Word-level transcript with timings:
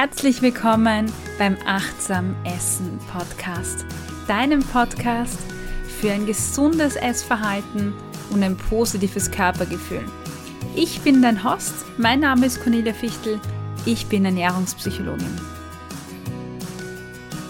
Herzlich 0.00 0.42
willkommen 0.42 1.12
beim 1.40 1.56
Achtsam 1.66 2.36
Essen 2.44 3.00
Podcast, 3.12 3.84
deinem 4.28 4.60
Podcast 4.60 5.40
für 6.00 6.12
ein 6.12 6.24
gesundes 6.24 6.94
Essverhalten 6.94 7.92
und 8.30 8.44
ein 8.44 8.56
positives 8.56 9.28
Körpergefühl. 9.28 10.04
Ich 10.76 11.00
bin 11.00 11.20
dein 11.20 11.42
Host, 11.42 11.84
mein 11.96 12.20
Name 12.20 12.46
ist 12.46 12.62
Cornelia 12.62 12.92
Fichtel, 12.92 13.40
ich 13.86 14.06
bin 14.06 14.24
Ernährungspsychologin. 14.24 15.36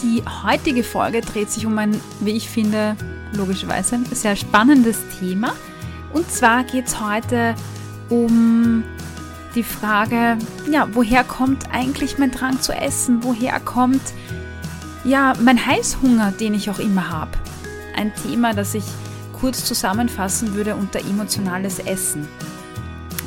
Die 0.03 0.23
heutige 0.43 0.85
Folge 0.85 1.21
dreht 1.21 1.51
sich 1.51 1.67
um 1.67 1.77
ein, 1.77 2.01
wie 2.21 2.31
ich 2.31 2.49
finde, 2.49 2.97
logischerweise 3.35 4.01
sehr 4.11 4.37
spannendes 4.37 5.01
Thema. 5.21 5.53
Und 6.15 6.31
zwar 6.31 6.65
geht 6.65 6.87
es 6.87 6.99
heute 6.99 7.55
um 8.09 8.85
die 9.55 9.63
Frage, 9.63 10.39
ja, 10.71 10.89
woher 10.93 11.25
kommt 11.25 11.71
eigentlich 11.73 12.19
mein 12.19 12.31
Drang 12.31 12.61
zu 12.61 12.73
essen? 12.73 13.23
Woher 13.23 13.59
kommt 13.61 14.03
ja 15.05 15.33
mein 15.43 15.65
Heißhunger, 15.65 16.33
den 16.33 16.55
ich 16.55 16.71
auch 16.71 16.79
immer 16.79 17.11
habe? 17.11 17.33
Ein 17.97 18.13
Thema, 18.15 18.55
das 18.55 18.75
ich 18.75 18.85
kurz 19.41 19.65
zusammenfassen 19.65 20.55
würde 20.55 20.77
unter 20.77 21.01
emotionales 21.01 21.79
Essen. 21.79 22.29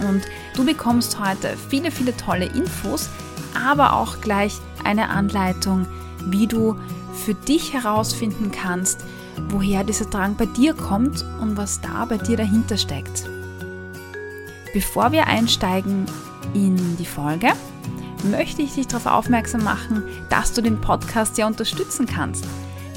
Und 0.07 0.23
du 0.55 0.65
bekommst 0.65 1.19
heute 1.19 1.55
viele, 1.69 1.91
viele 1.91 2.15
tolle 2.17 2.45
Infos, 2.45 3.09
aber 3.67 3.93
auch 3.93 4.21
gleich 4.21 4.57
eine 4.83 5.09
Anleitung, 5.09 5.85
wie 6.25 6.47
du 6.47 6.75
für 7.13 7.33
dich 7.33 7.73
herausfinden 7.73 8.51
kannst, 8.51 9.05
woher 9.49 9.83
dieser 9.83 10.05
Drang 10.05 10.35
bei 10.35 10.45
dir 10.45 10.73
kommt 10.73 11.25
und 11.39 11.57
was 11.57 11.81
da 11.81 12.05
bei 12.05 12.17
dir 12.17 12.37
dahinter 12.37 12.77
steckt. 12.77 13.30
Bevor 14.73 15.11
wir 15.11 15.27
einsteigen 15.27 16.05
in 16.53 16.97
die 16.97 17.05
Folge, 17.05 17.51
möchte 18.23 18.61
ich 18.61 18.75
dich 18.75 18.87
darauf 18.87 19.05
aufmerksam 19.05 19.63
machen, 19.63 20.03
dass 20.29 20.53
du 20.53 20.61
den 20.61 20.79
Podcast 20.79 21.37
ja 21.37 21.45
unterstützen 21.47 22.05
kannst. 22.05 22.45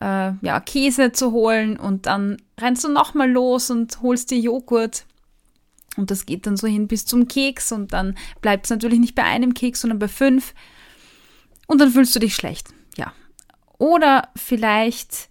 äh, 0.01 0.33
ja, 0.41 0.61
Käse 0.61 1.13
zu 1.13 1.33
holen 1.33 1.79
und 1.79 2.07
dann 2.07 2.37
rennst 2.61 2.85
du 2.85 2.89
nochmal 2.89 3.31
los 3.31 3.71
und 3.71 4.01
holst 4.03 4.31
dir 4.31 4.39
Joghurt 4.39 5.07
und 5.97 6.11
das 6.11 6.27
geht 6.27 6.47
dann 6.47 6.57
so 6.57 6.67
hin 6.67 6.89
bis 6.89 7.07
zum 7.07 7.29
Keks 7.29 7.73
und 7.73 7.93
dann 7.93 8.17
bleibt 8.41 8.67
es 8.67 8.71
natürlich 8.71 9.01
nicht 9.01 9.15
bei 9.15 9.25
einem 9.25 9.55
Keks, 9.55 9.81
sondern 9.81 9.99
bei 9.99 10.09
fünf. 10.09 10.55
Und 11.67 11.81
dann 11.81 11.91
fühlst 11.91 12.15
du 12.15 12.21
dich 12.21 12.35
schlecht. 12.35 12.69
Ja. 12.97 13.13
Oder 13.79 14.29
vielleicht, 14.37 15.29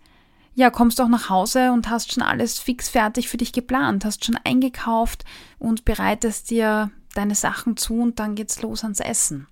ja, 0.53 0.69
kommst 0.69 0.99
du 0.99 1.03
auch 1.03 1.09
nach 1.09 1.29
Hause 1.29 1.71
und 1.71 1.89
hast 1.89 2.13
schon 2.13 2.23
alles 2.23 2.59
fix 2.59 2.89
fertig 2.89 3.29
für 3.29 3.37
dich 3.37 3.51
geplant, 3.51 4.05
hast 4.05 4.25
schon 4.25 4.39
eingekauft 4.43 5.23
und 5.59 5.85
bereitest 5.85 6.49
dir 6.49 6.91
deine 7.13 7.35
Sachen 7.35 7.77
zu 7.77 7.95
und 7.95 8.19
dann 8.19 8.35
geht's 8.35 8.61
los 8.61 8.83
ans 8.83 8.99
Essen. 8.99 9.47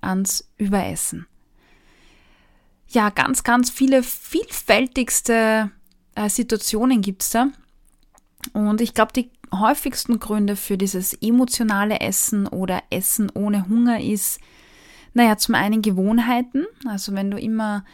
Ans 0.00 0.48
Überessen. 0.58 1.26
Ja, 2.88 3.10
ganz, 3.10 3.42
ganz 3.42 3.70
viele 3.70 4.02
vielfältigste 4.02 5.70
äh, 6.14 6.28
Situationen 6.28 7.00
gibt's 7.00 7.30
da. 7.30 7.48
Und 8.52 8.80
ich 8.80 8.94
glaube, 8.94 9.12
die 9.12 9.30
häufigsten 9.52 10.18
Gründe 10.18 10.56
für 10.56 10.78
dieses 10.78 11.14
emotionale 11.14 12.00
Essen 12.00 12.46
oder 12.46 12.82
Essen 12.90 13.30
ohne 13.34 13.68
Hunger 13.68 14.00
ist, 14.00 14.40
naja, 15.14 15.36
zum 15.38 15.54
einen 15.54 15.82
Gewohnheiten. 15.82 16.66
Also 16.86 17.14
wenn 17.14 17.30
du 17.30 17.38
immer 17.38 17.84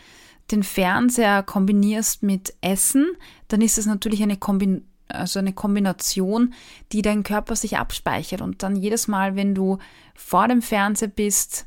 den 0.51 0.63
Fernseher 0.63 1.43
kombinierst 1.43 2.23
mit 2.23 2.55
Essen, 2.61 3.07
dann 3.49 3.61
ist 3.61 3.79
es 3.79 3.87
natürlich 3.87 4.23
eine, 4.23 4.37
Kombin 4.37 4.89
also 5.09 5.39
eine 5.39 5.53
Kombination, 5.53 6.55
die 6.91 7.03
dein 7.03 7.23
Körper 7.23 7.55
sich 7.55 7.79
abspeichert. 7.79 8.41
Und 8.41 8.63
dann 8.63 8.77
jedes 8.77 9.09
Mal, 9.09 9.37
wenn 9.37 9.55
du 9.55 9.79
vor 10.15 10.49
dem 10.49 10.63
Fernseher 10.63 11.09
bist, 11.09 11.67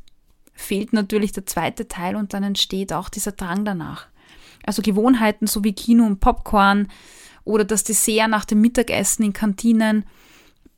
fehlt 0.53 0.94
natürlich 0.94 1.31
der 1.31 1.45
zweite 1.45 1.88
Teil 1.88 2.16
und 2.16 2.34
dann 2.34 2.44
entsteht 2.44 2.94
auch 2.94 3.09
dieser 3.09 3.34
Drang 3.34 3.66
danach. 3.66 4.07
Also 4.66 4.81
Gewohnheiten 4.81 5.47
so 5.47 5.63
wie 5.63 5.74
Kino 5.74 6.06
und 6.06 6.19
Popcorn, 6.19 6.88
oder 7.45 7.63
das 7.63 7.83
Dessert 7.83 8.29
nach 8.29 8.45
dem 8.45 8.61
Mittagessen 8.61 9.23
in 9.23 9.33
Kantinen 9.33 10.06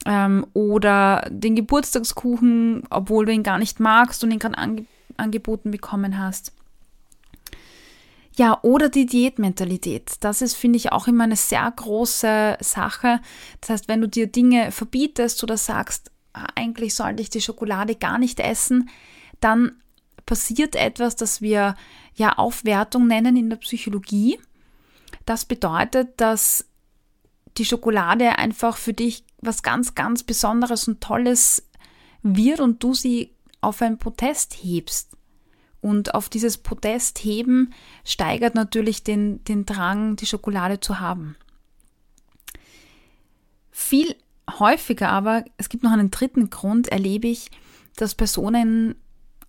ähm, 0.06 0.46
oder 0.54 1.28
den 1.30 1.56
Geburtstagskuchen, 1.56 2.84
obwohl 2.90 3.26
du 3.26 3.34
ihn 3.34 3.44
gar 3.44 3.58
nicht 3.58 3.80
magst 3.80 4.24
und 4.24 4.32
ihn 4.32 4.40
gerade 4.40 4.58
ange 4.58 4.86
angeboten 5.18 5.72
bekommen 5.72 6.20
hast. 6.20 6.52
Ja, 8.36 8.60
oder 8.62 8.88
die 8.88 9.08
Diätmentalität. 9.08 10.18
Das 10.20 10.44
ist, 10.44 10.56
finde 10.56 10.78
ich, 10.78 10.92
auch 10.92 11.08
immer 11.08 11.24
eine 11.24 11.36
sehr 11.36 11.72
große 11.76 12.58
Sache. 12.60 13.20
Das 13.62 13.72
heißt, 13.72 13.88
wenn 13.88 14.00
du 14.00 14.08
dir 14.08 14.28
Dinge 14.28 14.72
verbietest 14.72 15.44
oder 15.44 15.58
sagst, 15.58 16.12
ah, 16.34 16.46
eigentlich 16.54 16.94
sollte 16.94 17.24
ich 17.24 17.32
die 17.32 17.42
Schokolade 17.42 17.96
gar 17.96 18.20
nicht 18.20 18.40
essen, 18.40 18.90
dann 19.40 19.72
passiert 20.28 20.76
etwas, 20.76 21.16
das 21.16 21.42
wir 21.42 21.76
ja 22.14 22.34
Aufwertung 22.38 23.08
nennen 23.08 23.38
in 23.38 23.50
der 23.50 23.58
Psychologie. 23.58 24.38
Das 25.28 25.44
bedeutet, 25.44 26.22
dass 26.22 26.66
die 27.58 27.66
Schokolade 27.66 28.40
einfach 28.40 28.78
für 28.78 28.94
dich 28.94 29.26
was 29.42 29.62
ganz, 29.62 29.94
ganz 29.94 30.24
Besonderes 30.24 30.88
und 30.88 31.02
Tolles 31.02 31.68
wird 32.24 32.62
und 32.62 32.82
du 32.82 32.94
sie 32.94 33.36
auf 33.60 33.82
ein 33.82 33.98
Protest 33.98 34.56
hebst. 34.64 35.18
Und 35.82 36.16
auf 36.16 36.30
dieses 36.30 36.58
Protest 36.58 37.20
heben 37.20 37.74
steigert 38.06 38.56
natürlich 38.56 39.04
den, 39.04 39.44
den 39.44 39.66
Drang, 39.66 40.16
die 40.16 40.26
Schokolade 40.26 40.80
zu 40.80 41.02
haben. 41.02 41.36
Viel 43.70 44.16
häufiger 44.60 45.10
aber, 45.10 45.44
es 45.58 45.68
gibt 45.68 45.84
noch 45.84 45.92
einen 45.92 46.10
dritten 46.10 46.50
Grund, 46.50 46.88
erlebe 46.88 47.28
ich, 47.28 47.52
dass 47.98 48.16
Personen 48.16 48.96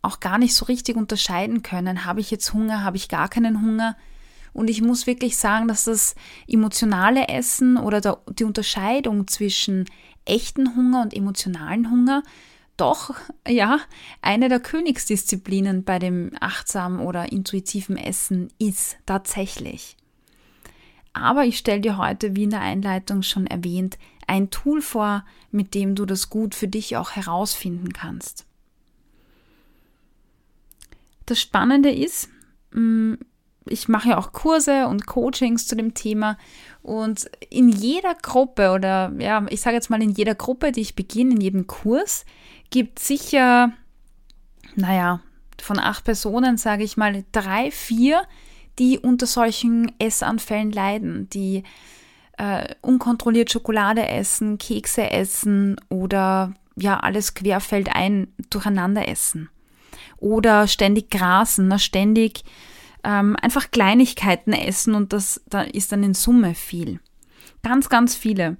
auch 0.02 0.18
gar 0.18 0.38
nicht 0.38 0.56
so 0.56 0.64
richtig 0.64 0.96
unterscheiden 0.96 1.62
können, 1.62 2.04
habe 2.04 2.18
ich 2.18 2.32
jetzt 2.32 2.52
Hunger, 2.52 2.82
habe 2.82 2.96
ich 2.96 3.08
gar 3.08 3.28
keinen 3.28 3.62
Hunger, 3.62 3.96
und 4.52 4.68
ich 4.68 4.82
muss 4.82 5.06
wirklich 5.06 5.36
sagen, 5.36 5.68
dass 5.68 5.84
das 5.84 6.14
emotionale 6.46 7.28
Essen 7.28 7.76
oder 7.76 8.00
der, 8.00 8.18
die 8.28 8.44
Unterscheidung 8.44 9.26
zwischen 9.28 9.84
echten 10.24 10.76
Hunger 10.76 11.02
und 11.02 11.14
emotionalen 11.14 11.90
Hunger 11.90 12.22
doch, 12.76 13.14
ja, 13.46 13.80
eine 14.22 14.48
der 14.48 14.60
Königsdisziplinen 14.60 15.82
bei 15.82 15.98
dem 15.98 16.30
achtsamen 16.40 17.00
oder 17.00 17.32
intuitiven 17.32 17.96
Essen 17.96 18.52
ist 18.58 18.96
tatsächlich. 19.04 19.96
Aber 21.12 21.44
ich 21.44 21.58
stelle 21.58 21.80
dir 21.80 21.98
heute, 21.98 22.36
wie 22.36 22.44
in 22.44 22.50
der 22.50 22.60
Einleitung 22.60 23.22
schon 23.22 23.48
erwähnt, 23.48 23.98
ein 24.28 24.50
Tool 24.50 24.80
vor, 24.80 25.24
mit 25.50 25.74
dem 25.74 25.96
du 25.96 26.06
das 26.06 26.30
gut 26.30 26.54
für 26.54 26.68
dich 26.68 26.96
auch 26.96 27.12
herausfinden 27.12 27.92
kannst. 27.92 28.46
Das 31.26 31.40
Spannende 31.40 31.90
ist, 31.90 32.28
mm, 32.72 33.14
ich 33.70 33.88
mache 33.88 34.10
ja 34.10 34.18
auch 34.18 34.32
Kurse 34.32 34.86
und 34.86 35.06
Coachings 35.06 35.66
zu 35.66 35.76
dem 35.76 35.94
Thema 35.94 36.36
und 36.82 37.30
in 37.50 37.68
jeder 37.68 38.14
Gruppe 38.14 38.72
oder 38.72 39.12
ja, 39.18 39.44
ich 39.50 39.60
sage 39.60 39.76
jetzt 39.76 39.90
mal 39.90 40.02
in 40.02 40.10
jeder 40.10 40.34
Gruppe, 40.34 40.72
die 40.72 40.80
ich 40.80 40.96
beginne, 40.96 41.34
in 41.34 41.40
jedem 41.40 41.66
Kurs, 41.66 42.24
gibt 42.70 42.98
sicher, 42.98 43.72
naja, 44.74 45.20
von 45.60 45.78
acht 45.78 46.04
Personen, 46.04 46.56
sage 46.56 46.84
ich 46.84 46.96
mal, 46.96 47.24
drei, 47.32 47.70
vier, 47.70 48.22
die 48.78 48.98
unter 48.98 49.26
solchen 49.26 49.92
Essanfällen 49.98 50.70
leiden, 50.70 51.28
die 51.30 51.64
äh, 52.38 52.74
unkontrolliert 52.80 53.50
Schokolade 53.50 54.08
essen, 54.08 54.58
Kekse 54.58 55.10
essen 55.10 55.76
oder 55.88 56.54
ja, 56.76 57.00
alles 57.00 57.34
querfeldein 57.34 58.28
durcheinander 58.50 59.08
essen. 59.08 59.50
Oder 60.18 60.68
ständig 60.68 61.10
grasen, 61.10 61.68
ne, 61.68 61.78
ständig 61.78 62.44
ähm, 63.04 63.36
einfach 63.40 63.70
Kleinigkeiten 63.70 64.52
essen 64.52 64.94
und 64.94 65.12
das 65.12 65.42
da 65.46 65.62
ist 65.62 65.92
dann 65.92 66.02
in 66.02 66.14
Summe 66.14 66.54
viel. 66.54 67.00
Ganz, 67.62 67.88
ganz 67.88 68.14
viele. 68.14 68.56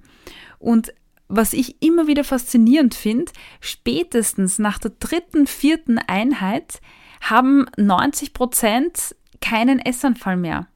Und 0.57 0.93
was 1.27 1.53
ich 1.53 1.81
immer 1.81 2.07
wieder 2.07 2.23
faszinierend 2.23 2.95
finde, 2.95 3.31
spätestens 3.61 4.59
nach 4.59 4.79
der 4.79 4.91
dritten, 4.99 5.47
vierten 5.47 5.99
Einheit 5.99 6.81
haben 7.21 7.65
90 7.77 8.33
Prozent 8.33 9.15
keinen 9.41 9.79
Essanfall 9.79 10.37
mehr. 10.37 10.67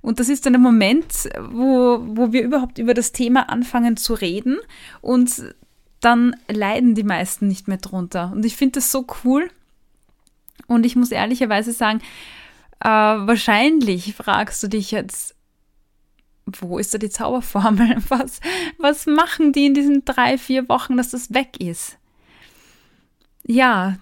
Und 0.00 0.20
das 0.20 0.28
ist 0.28 0.46
dann 0.46 0.54
der 0.54 0.60
Moment, 0.60 1.28
wo, 1.50 1.98
wo 2.02 2.32
wir 2.32 2.42
überhaupt 2.42 2.78
über 2.78 2.94
das 2.94 3.12
Thema 3.12 3.48
anfangen 3.48 3.96
zu 3.96 4.14
reden 4.14 4.58
und 5.00 5.54
dann 6.00 6.36
leiden 6.48 6.94
die 6.94 7.04
meisten 7.04 7.48
nicht 7.48 7.68
mehr 7.68 7.78
drunter. 7.78 8.32
Und 8.34 8.44
ich 8.44 8.56
finde 8.56 8.72
das 8.72 8.92
so 8.92 9.06
cool. 9.24 9.50
Und 10.66 10.84
ich 10.86 10.96
muss 10.96 11.10
ehrlicherweise 11.10 11.72
sagen, 11.72 12.00
äh, 12.84 12.88
wahrscheinlich 12.88 14.14
fragst 14.14 14.62
du 14.62 14.68
dich 14.68 14.90
jetzt, 14.90 15.34
wo 16.46 16.78
ist 16.78 16.92
da 16.92 16.98
die 16.98 17.08
Zauberformel? 17.08 17.96
Was, 18.08 18.40
was 18.78 19.06
machen 19.06 19.52
die 19.52 19.66
in 19.66 19.74
diesen 19.74 20.04
drei, 20.04 20.36
vier 20.36 20.68
Wochen, 20.68 20.98
dass 20.98 21.10
das 21.10 21.32
weg 21.32 21.58
ist? 21.58 21.98
Ja, 23.46 23.96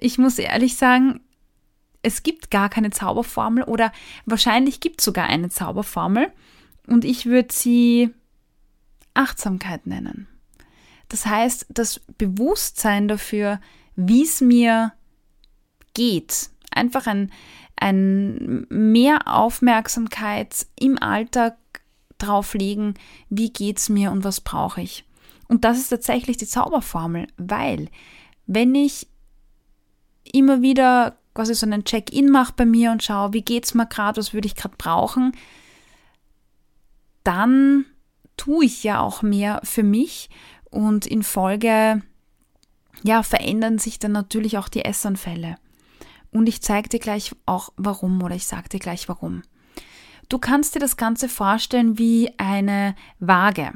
ich 0.00 0.16
muss 0.16 0.38
ehrlich 0.38 0.76
sagen, 0.76 1.20
es 2.02 2.22
gibt 2.22 2.50
gar 2.50 2.68
keine 2.70 2.90
Zauberformel 2.90 3.64
oder 3.64 3.92
wahrscheinlich 4.24 4.80
gibt 4.80 5.00
es 5.00 5.04
sogar 5.04 5.26
eine 5.26 5.50
Zauberformel 5.50 6.32
und 6.86 7.04
ich 7.04 7.26
würde 7.26 7.52
sie 7.52 8.10
Achtsamkeit 9.12 9.86
nennen. 9.86 10.28
Das 11.08 11.26
heißt, 11.26 11.66
das 11.68 12.00
Bewusstsein 12.16 13.08
dafür, 13.08 13.60
wie 13.96 14.22
es 14.22 14.40
mir 14.40 14.92
geht. 15.94 16.50
Einfach 16.70 17.06
ein, 17.06 17.32
ein 17.76 18.66
mehr 18.68 19.20
Aufmerksamkeit 19.26 20.66
im 20.78 21.00
Alltag 21.00 21.56
drauf 22.18 22.54
legen, 22.54 22.94
wie 23.28 23.52
geht's 23.52 23.88
mir 23.88 24.10
und 24.10 24.24
was 24.24 24.40
brauche 24.40 24.80
ich. 24.80 25.04
Und 25.48 25.64
das 25.64 25.78
ist 25.78 25.88
tatsächlich 25.88 26.36
die 26.36 26.46
Zauberformel, 26.46 27.28
weil 27.36 27.88
wenn 28.46 28.74
ich 28.74 29.06
immer 30.32 30.62
wieder 30.62 31.16
quasi 31.34 31.54
so 31.54 31.66
einen 31.66 31.84
Check-in 31.84 32.30
mache 32.30 32.54
bei 32.56 32.64
mir 32.64 32.90
und 32.90 33.02
schaue, 33.02 33.32
wie 33.32 33.42
geht's 33.42 33.74
mir 33.74 33.86
gerade, 33.86 34.16
was 34.16 34.32
würde 34.32 34.46
ich 34.46 34.56
gerade 34.56 34.74
brauchen, 34.76 35.32
dann 37.22 37.84
tue 38.36 38.64
ich 38.64 38.82
ja 38.82 39.00
auch 39.00 39.22
mehr 39.22 39.60
für 39.62 39.82
mich 39.82 40.30
und 40.70 41.06
in 41.06 41.22
Folge 41.22 42.02
ja 43.02 43.22
verändern 43.22 43.78
sich 43.78 43.98
dann 43.98 44.12
natürlich 44.12 44.58
auch 44.58 44.68
die 44.68 44.84
Essanfälle. 44.84 45.56
Und 46.36 46.50
ich 46.50 46.60
zeige 46.60 46.90
dir 46.90 46.98
gleich 46.98 47.34
auch 47.46 47.72
warum 47.78 48.22
oder 48.22 48.34
ich 48.34 48.46
sage 48.46 48.68
dir 48.68 48.78
gleich 48.78 49.08
warum. 49.08 49.40
Du 50.28 50.38
kannst 50.38 50.74
dir 50.74 50.80
das 50.80 50.98
Ganze 50.98 51.30
vorstellen 51.30 51.96
wie 51.96 52.30
eine 52.36 52.94
Waage. 53.20 53.72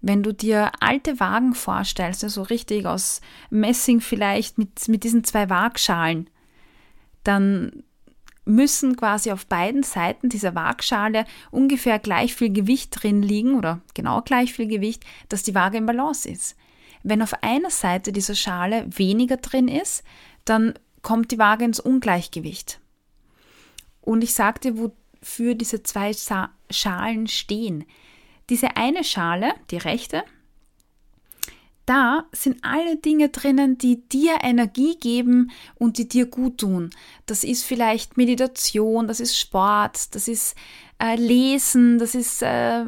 Wenn 0.00 0.22
du 0.22 0.32
dir 0.32 0.70
alte 0.78 1.18
Wagen 1.18 1.54
vorstellst, 1.54 2.20
so 2.20 2.26
also 2.26 2.42
richtig 2.42 2.86
aus 2.86 3.20
Messing 3.50 4.00
vielleicht 4.00 4.58
mit, 4.58 4.86
mit 4.86 5.02
diesen 5.02 5.24
zwei 5.24 5.50
Waagschalen, 5.50 6.30
dann 7.24 7.82
müssen 8.44 8.94
quasi 8.94 9.32
auf 9.32 9.46
beiden 9.46 9.82
Seiten 9.82 10.28
dieser 10.28 10.54
Waagschale 10.54 11.24
ungefähr 11.50 11.98
gleich 11.98 12.36
viel 12.36 12.52
Gewicht 12.52 13.02
drin 13.02 13.22
liegen 13.22 13.56
oder 13.56 13.80
genau 13.92 14.20
gleich 14.20 14.52
viel 14.52 14.68
Gewicht, 14.68 15.02
dass 15.28 15.42
die 15.42 15.56
Waage 15.56 15.78
im 15.78 15.86
Balance 15.86 16.28
ist. 16.28 16.54
Wenn 17.02 17.22
auf 17.22 17.42
einer 17.42 17.70
Seite 17.70 18.12
dieser 18.12 18.36
Schale 18.36 18.86
weniger 18.88 19.38
drin 19.38 19.66
ist, 19.66 20.04
dann 20.44 20.74
kommt 21.04 21.30
die 21.30 21.38
Waage 21.38 21.64
ins 21.64 21.78
Ungleichgewicht. 21.78 22.80
Und 24.00 24.24
ich 24.24 24.34
sagte, 24.34 24.76
wofür 24.76 25.54
diese 25.54 25.84
zwei 25.84 26.12
Schalen 26.70 27.28
stehen. 27.28 27.84
Diese 28.50 28.76
eine 28.76 29.04
Schale, 29.04 29.54
die 29.70 29.76
rechte, 29.76 30.24
da 31.86 32.24
sind 32.32 32.64
alle 32.64 32.96
Dinge 32.96 33.28
drinnen, 33.28 33.76
die 33.76 34.08
dir 34.08 34.38
Energie 34.42 34.96
geben 34.98 35.50
und 35.74 35.98
die 35.98 36.08
dir 36.08 36.26
gut 36.26 36.58
tun. 36.58 36.90
Das 37.26 37.44
ist 37.44 37.64
vielleicht 37.64 38.16
Meditation, 38.16 39.06
das 39.06 39.20
ist 39.20 39.38
Sport, 39.38 40.14
das 40.14 40.26
ist 40.26 40.56
äh, 40.98 41.16
Lesen, 41.16 41.98
das 41.98 42.14
ist 42.14 42.42
äh, 42.42 42.84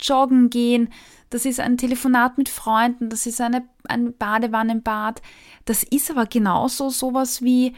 Joggen 0.00 0.50
gehen, 0.50 0.92
das 1.30 1.44
ist 1.44 1.60
ein 1.60 1.78
Telefonat 1.78 2.38
mit 2.38 2.48
Freunden, 2.48 3.08
das 3.08 3.24
ist 3.24 3.40
eine, 3.40 3.68
eine 3.84 4.10
Badewanne 4.10 4.72
im 4.72 4.82
Bad. 4.82 5.22
Das 5.64 5.84
ist 5.84 6.10
aber 6.10 6.26
genauso 6.26 6.90
sowas 6.90 7.40
wie 7.40 7.74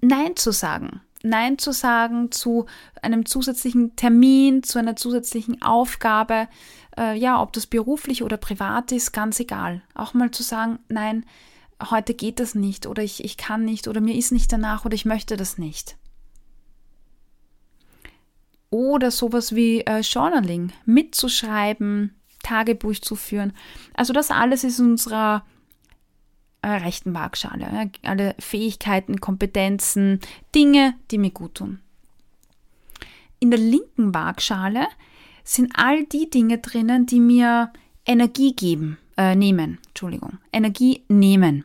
Nein 0.00 0.36
zu 0.36 0.52
sagen. 0.52 1.00
Nein 1.22 1.56
zu 1.56 1.72
sagen 1.72 2.30
zu 2.30 2.66
einem 3.00 3.24
zusätzlichen 3.24 3.96
Termin, 3.96 4.62
zu 4.62 4.78
einer 4.78 4.94
zusätzlichen 4.96 5.62
Aufgabe, 5.62 6.48
äh, 6.98 7.18
ja, 7.18 7.40
ob 7.40 7.54
das 7.54 7.66
beruflich 7.66 8.22
oder 8.22 8.36
privat 8.36 8.92
ist, 8.92 9.12
ganz 9.12 9.40
egal. 9.40 9.80
Auch 9.94 10.12
mal 10.12 10.30
zu 10.30 10.42
sagen, 10.42 10.78
nein, 10.88 11.24
heute 11.90 12.12
geht 12.12 12.40
das 12.40 12.54
nicht 12.54 12.86
oder 12.86 13.02
ich, 13.02 13.24
ich 13.24 13.38
kann 13.38 13.64
nicht 13.64 13.88
oder 13.88 14.02
mir 14.02 14.14
ist 14.14 14.32
nicht 14.32 14.52
danach 14.52 14.84
oder 14.84 14.94
ich 14.94 15.06
möchte 15.06 15.38
das 15.38 15.56
nicht. 15.56 15.96
Oder 18.68 19.10
sowas 19.10 19.54
wie 19.54 19.80
äh, 19.80 20.00
Journaling, 20.00 20.72
mitzuschreiben, 20.84 22.14
Tagebuch 22.44 22.94
zu 23.00 23.16
führen. 23.16 23.52
Also 23.94 24.12
das 24.12 24.30
alles 24.30 24.62
ist 24.62 24.78
unserer 24.78 25.44
äh, 26.62 26.68
rechten 26.68 27.12
Waagschale. 27.12 27.90
Alle 28.02 28.36
Fähigkeiten, 28.38 29.20
Kompetenzen, 29.20 30.20
Dinge, 30.54 30.94
die 31.10 31.18
mir 31.18 31.30
gut 31.30 31.56
tun. 31.56 31.80
In 33.40 33.50
der 33.50 33.60
linken 33.60 34.14
Waagschale 34.14 34.86
sind 35.42 35.72
all 35.74 36.04
die 36.04 36.30
Dinge 36.30 36.58
drinnen, 36.58 37.06
die 37.06 37.20
mir 37.20 37.72
Energie 38.06 38.54
geben, 38.54 38.98
äh, 39.16 39.34
nehmen, 39.34 39.78
Entschuldigung, 39.88 40.38
Energie 40.52 41.04
nehmen. 41.08 41.64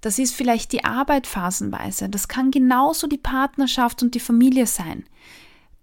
Das 0.00 0.18
ist 0.18 0.34
vielleicht 0.34 0.72
die 0.72 0.84
Arbeit 0.84 1.26
phasenweise. 1.26 2.08
Das 2.08 2.28
kann 2.28 2.50
genauso 2.50 3.06
die 3.06 3.18
Partnerschaft 3.18 4.02
und 4.02 4.14
die 4.14 4.20
Familie 4.20 4.66
sein. 4.66 5.04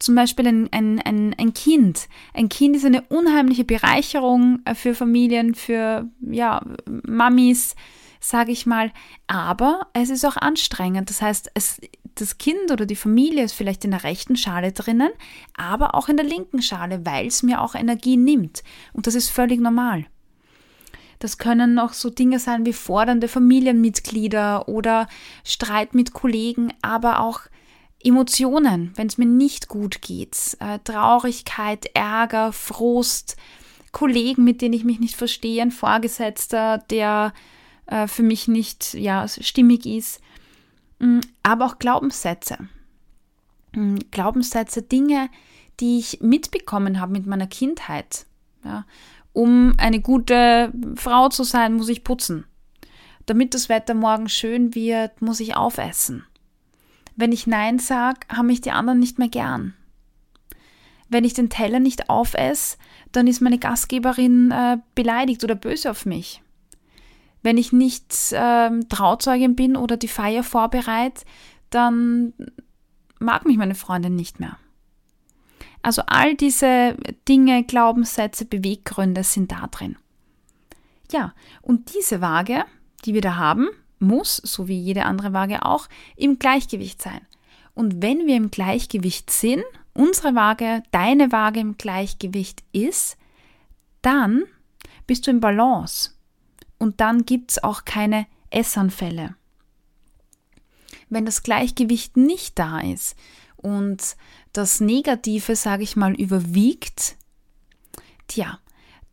Zum 0.04 0.16
Beispiel 0.16 0.46
ein, 0.50 0.68
ein, 0.74 1.00
ein, 1.00 1.34
ein 1.40 1.54
Kind. 1.54 2.10
Ein 2.34 2.50
Kind 2.50 2.76
ist 2.76 2.84
eine 2.84 3.04
unheimliche 3.04 3.64
Bereicherung 3.64 4.60
äh, 4.66 4.76
für 4.76 4.96
Familien, 4.96 5.56
für 5.56 6.10
ja, 6.20 6.62
Mamis, 6.86 7.78
sage 8.20 8.52
ich 8.52 8.66
mal. 8.66 8.92
Aber 9.28 9.88
es 9.94 10.10
ist 10.10 10.26
auch 10.26 10.36
anstrengend. 10.36 11.10
Das 11.10 11.22
heißt, 11.22 11.52
es, 11.54 11.80
das 12.16 12.38
Kind 12.38 12.70
oder 12.70 12.86
die 12.86 12.98
Familie 12.98 13.46
ist 13.46 13.54
vielleicht 13.54 13.86
in 13.86 13.92
der 13.92 14.04
rechten 14.04 14.36
Schale 14.36 14.74
drinnen, 14.74 15.10
aber 15.56 15.96
auch 15.96 16.10
in 16.10 16.18
der 16.18 16.26
linken 16.26 16.62
Schale, 16.62 17.06
weil 17.06 17.28
es 17.28 17.42
mir 17.42 17.62
auch 17.62 17.74
Energie 17.74 18.18
nimmt. 18.18 18.62
Und 18.92 19.08
das 19.08 19.16
ist 19.16 19.30
völlig 19.30 19.62
normal. 19.62 20.06
Das 21.20 21.38
können 21.38 21.80
auch 21.80 21.94
so 21.94 22.10
Dinge 22.10 22.40
sein 22.40 22.66
wie 22.66 22.74
fordernde 22.74 23.30
Familienmitglieder 23.30 24.68
oder 24.68 25.08
Streit 25.46 25.96
mit 25.96 26.12
Kollegen, 26.12 26.74
aber 26.82 27.22
auch 27.22 27.40
Emotionen, 28.04 28.92
wenn 28.96 29.08
es 29.08 29.18
mir 29.18 29.26
nicht 29.26 29.68
gut 29.68 30.02
geht, 30.02 30.58
äh, 30.60 30.80
Traurigkeit, 30.84 31.88
Ärger, 31.94 32.52
Frust, 32.52 33.38
Kollegen, 33.92 34.44
mit 34.44 34.62
denen 34.62 34.74
ich 34.74 34.84
mich 34.84 35.00
nicht 35.00 35.16
verstehe, 35.16 35.62
ein 35.62 35.72
Vorgesetzter, 35.72 36.80
der 36.90 37.34
äh, 37.86 38.08
für 38.08 38.24
mich 38.24 38.48
nicht 38.48 38.94
ja, 38.94 39.28
stimmig 39.28 39.86
ist, 39.86 40.20
mm, 41.00 41.20
aber 41.44 41.66
auch 41.66 41.80
Glaubenssätze. 41.80 42.58
Mm, 43.74 43.98
Glaubenssätze, 44.12 44.82
Dinge, 44.82 45.30
die 45.80 46.00
ich 46.00 46.22
mitbekommen 46.22 47.00
habe 47.00 47.12
mit 47.12 47.26
meiner 47.26 47.48
Kindheit. 47.48 48.26
Ja. 48.64 48.86
Um 49.32 49.74
eine 49.78 50.00
gute 50.00 50.72
Frau 50.96 51.30
zu 51.30 51.44
sein, 51.44 51.74
muss 51.74 51.90
ich 51.90 52.04
putzen. 52.04 52.46
Damit 53.26 53.54
das 53.54 53.70
Wetter 53.70 53.94
morgen 53.94 54.30
schön 54.30 54.76
wird, 54.76 55.22
muss 55.22 55.40
ich 55.40 55.56
aufessen. 55.56 56.26
Wenn 57.16 57.32
ich 57.32 57.48
Nein 57.48 57.80
sage, 57.80 58.22
haben 58.30 58.48
mich 58.48 58.62
die 58.62 58.72
anderen 58.72 59.00
nicht 59.00 59.20
mehr 59.20 59.30
gern. 59.30 59.74
Wenn 61.10 61.24
ich 61.24 61.34
den 61.34 61.50
Teller 61.50 61.80
nicht 61.80 62.10
aufesse, 62.10 62.78
dann 63.12 63.28
ist 63.28 63.42
meine 63.42 63.60
Gastgeberin 63.60 64.52
äh, 64.52 64.78
beleidigt 64.96 65.44
oder 65.44 65.56
böse 65.56 65.92
auf 65.92 66.06
mich. 66.06 66.42
Wenn 67.44 67.58
ich 67.58 67.72
nicht 67.72 68.14
ähm, 68.32 68.88
Trauzeugin 68.90 69.56
bin 69.56 69.76
oder 69.76 69.98
die 69.98 70.08
Feier 70.08 70.44
vorbereite, 70.44 71.26
dann 71.70 72.34
mag 73.20 73.46
mich 73.46 73.58
meine 73.58 73.76
Freundin 73.76 74.16
nicht 74.16 74.40
mehr. 74.40 74.58
Also 75.82 76.04
all 76.08 76.36
diese 76.36 76.96
Dinge, 77.28 77.64
Glaubenssätze, 77.64 78.46
Beweggründe 78.46 79.24
sind 79.24 79.52
da 79.52 79.68
drin. 79.68 79.98
Ja, 81.12 81.34
und 81.62 81.94
diese 81.94 82.22
Waage, 82.22 82.64
die 83.06 83.14
wir 83.14 83.22
da 83.22 83.36
haben, 83.36 83.68
muss, 84.04 84.38
so 84.38 84.68
wie 84.68 84.80
jede 84.80 85.06
andere 85.06 85.34
Waage 85.34 85.66
auch, 85.66 85.88
im 86.16 86.40
Gleichgewicht 86.40 87.02
sein. 87.02 87.22
Und 87.74 88.02
wenn 88.02 88.28
wir 88.28 88.36
im 88.36 88.52
Gleichgewicht 88.52 89.32
sind, 89.32 89.64
unsere 89.94 90.36
Waage, 90.36 90.84
deine 90.92 91.32
Waage 91.32 91.60
im 91.60 91.78
Gleichgewicht 91.78 92.64
ist, 92.72 93.18
dann 94.02 94.44
bist 95.08 95.28
du 95.28 95.32
im 95.32 95.40
Balance. 95.40 96.12
Und 96.78 97.00
dann 97.02 97.26
gibt 97.26 97.52
es 97.52 97.64
auch 97.64 97.86
keine 97.86 98.28
Essanfälle. 98.50 99.36
Wenn 101.10 101.26
das 101.26 101.44
Gleichgewicht 101.44 102.18
nicht 102.18 102.60
da 102.60 102.80
ist 102.80 103.16
und 103.56 104.16
das 104.52 104.80
Negative, 104.80 105.56
sage 105.56 105.84
ich 105.84 105.96
mal, 105.96 106.14
überwiegt, 106.14 107.16
tja, 108.28 108.60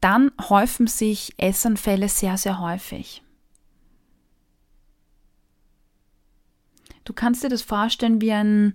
dann 0.00 0.32
häufen 0.48 0.86
sich 0.86 1.34
Essanfälle 1.36 2.08
sehr, 2.08 2.36
sehr 2.38 2.58
häufig. 2.58 3.22
Du 7.10 7.14
kannst 7.14 7.42
dir 7.42 7.48
das 7.48 7.62
vorstellen 7.62 8.20
wie 8.20 8.30
ein, 8.30 8.74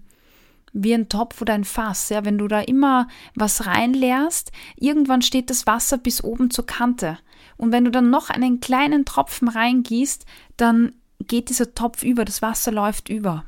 wie 0.74 0.94
ein 0.94 1.08
Topf 1.08 1.42
oder 1.42 1.54
ein 1.54 1.64
Fass. 1.64 2.10
Ja? 2.10 2.26
Wenn 2.26 2.38
du 2.38 2.50
da 2.50 2.60
immer 2.60 3.08
was 3.34 3.66
reinleerst, 3.66 4.52
irgendwann 4.76 5.22
steht 5.22 5.50
das 5.50 5.66
Wasser 5.66 5.98
bis 5.98 6.22
oben 6.22 6.52
zur 6.52 6.66
Kante. 6.66 7.18
Und 7.56 7.72
wenn 7.72 7.86
du 7.86 7.92
dann 7.92 8.10
noch 8.10 8.30
einen 8.30 8.60
kleinen 8.60 9.06
Tropfen 9.06 9.48
reingießt, 9.48 10.26
dann 10.58 10.92
geht 11.26 11.48
dieser 11.48 11.76
Topf 11.76 12.04
über, 12.04 12.26
das 12.26 12.42
Wasser 12.42 12.74
läuft 12.74 13.08
über. 13.08 13.46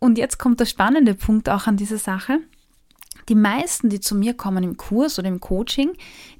Und 0.00 0.16
jetzt 0.16 0.38
kommt 0.38 0.58
der 0.58 0.64
spannende 0.64 1.14
Punkt 1.14 1.50
auch 1.50 1.66
an 1.66 1.76
dieser 1.76 1.98
Sache. 1.98 2.38
Die 3.28 3.34
meisten, 3.34 3.90
die 3.90 4.00
zu 4.00 4.14
mir 4.14 4.32
kommen 4.32 4.64
im 4.64 4.78
Kurs 4.78 5.18
oder 5.18 5.28
im 5.28 5.40
Coaching, 5.40 5.92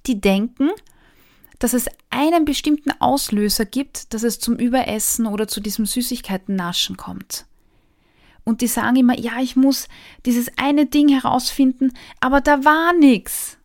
die 0.07 0.19
denken, 0.19 0.71
dass 1.59 1.73
es 1.73 1.87
einen 2.11 2.45
bestimmten 2.45 2.91
Auslöser 3.01 3.65
gibt, 3.65 4.13
dass 4.15 4.23
es 4.23 4.39
zum 4.39 4.57
Überessen 4.57 5.27
oder 5.27 5.49
zu 5.49 5.61
diesem 5.61 5.87
Süßigkeiten-Naschen 5.87 6.97
kommt. 6.97 7.47
Und 8.45 8.61
die 8.61 8.69
sagen 8.69 8.97
immer, 8.97 9.19
ja, 9.19 9.41
ich 9.41 9.57
muss 9.57 9.89
dieses 10.25 10.57
eine 10.57 10.87
Ding 10.87 11.09
herausfinden, 11.09 11.93
aber 12.21 12.41
da 12.41 12.65
war 12.65 12.93
nichts. 12.93 13.59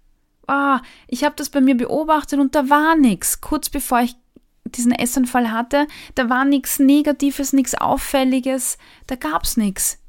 Ah, 0.48 0.81
ich 1.07 1.24
habe 1.24 1.36
das 1.36 1.50
bei 1.50 1.62
mir 1.62 1.77
beobachtet 1.77 2.39
und 2.39 2.55
da 2.55 2.69
war 2.69 2.95
nichts. 2.95 3.41
Kurz 3.41 3.69
bevor 3.69 4.01
ich 4.01 4.15
diesen 4.65 4.91
Essanfall 4.91 5.51
hatte, 5.51 5.88
da 6.15 6.29
war 6.29 6.45
nichts 6.45 6.79
Negatives, 6.79 7.53
nichts 7.53 7.75
Auffälliges, 7.75 8.77
da 9.07 9.15
gab 9.15 9.43
es 9.43 9.57
nichts. 9.57 10.00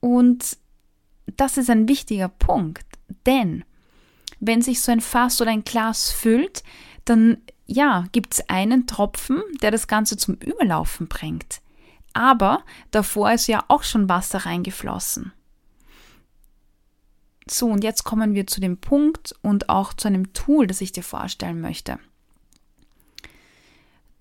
Und 0.00 0.56
das 1.36 1.58
ist 1.58 1.70
ein 1.70 1.88
wichtiger 1.88 2.28
Punkt, 2.28 2.86
denn 3.26 3.64
wenn 4.40 4.62
sich 4.62 4.80
so 4.80 4.92
ein 4.92 5.00
Fass 5.00 5.40
oder 5.40 5.50
ein 5.50 5.64
Glas 5.64 6.10
füllt, 6.10 6.62
dann 7.04 7.38
ja, 7.66 8.04
gibt 8.12 8.34
es 8.34 8.48
einen 8.48 8.86
Tropfen, 8.86 9.42
der 9.62 9.70
das 9.70 9.86
Ganze 9.86 10.16
zum 10.16 10.34
Überlaufen 10.34 11.08
bringt. 11.08 11.60
Aber 12.12 12.62
davor 12.90 13.32
ist 13.32 13.46
ja 13.46 13.64
auch 13.68 13.82
schon 13.82 14.08
Wasser 14.08 14.44
reingeflossen. 14.44 15.32
So, 17.48 17.68
und 17.68 17.82
jetzt 17.82 18.04
kommen 18.04 18.34
wir 18.34 18.46
zu 18.46 18.60
dem 18.60 18.78
Punkt 18.78 19.34
und 19.42 19.68
auch 19.68 19.94
zu 19.94 20.08
einem 20.08 20.32
Tool, 20.32 20.66
das 20.66 20.80
ich 20.80 20.92
dir 20.92 21.02
vorstellen 21.02 21.60
möchte. 21.60 21.98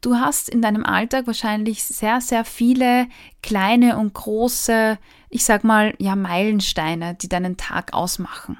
Du 0.01 0.15
hast 0.15 0.49
in 0.49 0.63
deinem 0.63 0.83
Alltag 0.83 1.27
wahrscheinlich 1.27 1.83
sehr, 1.83 2.21
sehr 2.21 2.43
viele 2.43 3.07
kleine 3.43 3.97
und 3.97 4.13
große, 4.13 4.97
ich 5.29 5.45
sag 5.45 5.63
mal, 5.63 5.93
ja, 5.99 6.15
Meilensteine, 6.15 7.13
die 7.13 7.29
deinen 7.29 7.55
Tag 7.57 7.93
ausmachen. 7.93 8.57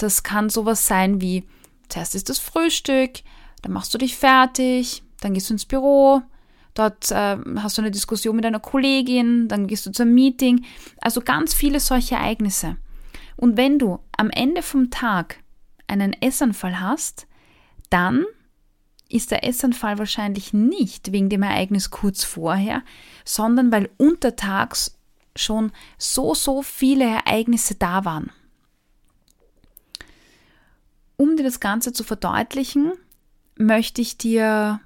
Das 0.00 0.22
kann 0.22 0.48
sowas 0.48 0.86
sein 0.86 1.20
wie, 1.20 1.44
zuerst 1.90 2.14
ist 2.14 2.30
das 2.30 2.38
Frühstück, 2.38 3.20
dann 3.60 3.72
machst 3.72 3.92
du 3.92 3.98
dich 3.98 4.16
fertig, 4.16 5.02
dann 5.20 5.34
gehst 5.34 5.50
du 5.50 5.54
ins 5.54 5.66
Büro, 5.66 6.22
dort 6.72 7.10
äh, 7.10 7.36
hast 7.56 7.76
du 7.76 7.82
eine 7.82 7.90
Diskussion 7.90 8.34
mit 8.34 8.46
einer 8.46 8.60
Kollegin, 8.60 9.46
dann 9.48 9.66
gehst 9.66 9.84
du 9.84 9.92
zum 9.92 10.14
Meeting. 10.14 10.64
Also 11.02 11.20
ganz 11.20 11.52
viele 11.52 11.80
solche 11.80 12.14
Ereignisse. 12.14 12.78
Und 13.36 13.58
wenn 13.58 13.78
du 13.78 13.98
am 14.16 14.30
Ende 14.30 14.62
vom 14.62 14.90
Tag 14.90 15.36
einen 15.86 16.14
Essanfall 16.22 16.80
hast, 16.80 17.26
dann 17.90 18.24
ist 19.10 19.32
der 19.32 19.44
Essanfall 19.44 19.98
wahrscheinlich 19.98 20.54
nicht 20.54 21.12
wegen 21.12 21.28
dem 21.28 21.42
Ereignis 21.42 21.90
kurz 21.90 22.24
vorher, 22.24 22.82
sondern 23.26 23.70
weil 23.70 23.90
untertags 23.98 24.96
schon 25.36 25.72
so, 25.98 26.34
so 26.34 26.62
viele 26.62 27.04
Ereignisse 27.04 27.74
da 27.74 28.06
waren. 28.06 28.30
Um 31.20 31.36
dir 31.36 31.42
das 31.42 31.60
Ganze 31.60 31.92
zu 31.92 32.02
verdeutlichen, 32.02 32.92
möchte 33.58 34.00
ich 34.00 34.16
dir 34.16 34.80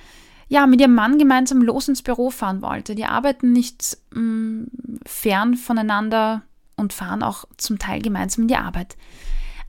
ja, 0.49 0.66
mit 0.66 0.82
ihrem 0.82 0.94
Mann 0.94 1.18
gemeinsam 1.18 1.62
los 1.62 1.88
ins 1.88 2.02
Büro 2.02 2.28
fahren 2.28 2.61
wollte. 2.61 2.94
Die 2.94 3.06
arbeiten 3.06 3.52
nicht 3.52 3.97
mh, 4.11 4.21
mm, 4.21 4.71
fern 5.06 5.56
voneinander 5.56 6.42
und 6.76 6.92
fahren 6.92 7.23
auch 7.23 7.47
zum 7.56 7.78
Teil 7.78 8.02
gemeinsam 8.02 8.42
in 8.42 8.49
die 8.49 8.56
Arbeit. 8.56 8.97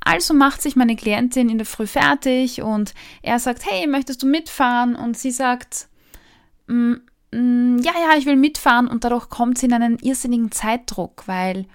Also 0.01 0.33
macht 0.33 0.61
sich 0.61 0.75
meine 0.75 0.97
Klientin 0.97 1.47
in 1.47 1.57
der 1.57 1.65
Früh 1.65 1.87
fertig 1.87 2.61
und 2.61 2.93
er 3.21 3.39
sagt, 3.39 3.65
hey, 3.65 3.87
möchtest 3.87 4.21
du 4.23 4.27
mitfahren? 4.27 4.95
Und 4.95 5.17
sie 5.17 5.31
sagt, 5.31 5.87
mm, 7.33 7.79
ja, 7.79 7.93
ja, 7.93 8.17
ich 8.17 8.25
will 8.25 8.35
mitfahren 8.35 8.87
und 8.87 9.03
dadurch 9.03 9.29
kommt 9.29 9.57
sie 9.57 9.65
in 9.65 9.73
einen 9.73 9.99
irrsinnigen 9.99 10.51
Zeitdruck, 10.51 11.23
weil 11.27 11.65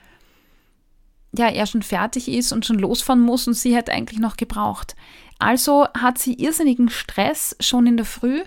ja, 1.36 1.48
er 1.48 1.66
schon 1.66 1.82
fertig 1.82 2.28
ist 2.28 2.52
und 2.52 2.64
schon 2.64 2.78
losfahren 2.78 3.20
muss 3.20 3.46
und 3.46 3.54
sie 3.54 3.76
hat 3.76 3.90
eigentlich 3.90 4.18
noch 4.18 4.36
gebraucht. 4.36 4.96
Also 5.38 5.86
hat 5.96 6.18
sie 6.18 6.34
irrsinnigen 6.34 6.88
Stress 6.88 7.56
schon 7.60 7.86
in 7.86 7.96
der 7.96 8.06
Früh 8.06 8.42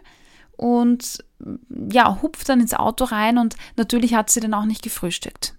und 0.57 1.23
ja, 1.91 2.21
hupft 2.21 2.49
dann 2.49 2.59
ins 2.59 2.73
Auto 2.73 3.05
rein 3.05 3.37
und 3.37 3.55
natürlich 3.77 4.13
hat 4.13 4.29
sie 4.29 4.39
dann 4.39 4.53
auch 4.53 4.65
nicht 4.65 4.83
gefrühstückt. 4.83 5.55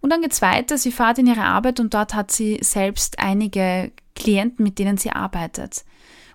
Und 0.00 0.10
dann 0.10 0.22
geht's 0.22 0.42
weiter, 0.42 0.78
sie 0.78 0.92
fährt 0.92 1.18
in 1.18 1.26
ihre 1.26 1.42
Arbeit 1.42 1.80
und 1.80 1.94
dort 1.94 2.14
hat 2.14 2.30
sie 2.30 2.58
selbst 2.62 3.18
einige 3.18 3.90
Klienten, 4.14 4.62
mit 4.62 4.78
denen 4.78 4.96
sie 4.96 5.10
arbeitet. 5.10 5.84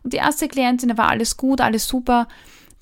Und 0.04 0.14
die 0.14 0.18
erste 0.18 0.48
Klientin, 0.50 0.90
da 0.90 0.98
war 0.98 1.10
alles 1.10 1.38
gut, 1.38 1.62
alles 1.62 1.88
super. 1.88 2.28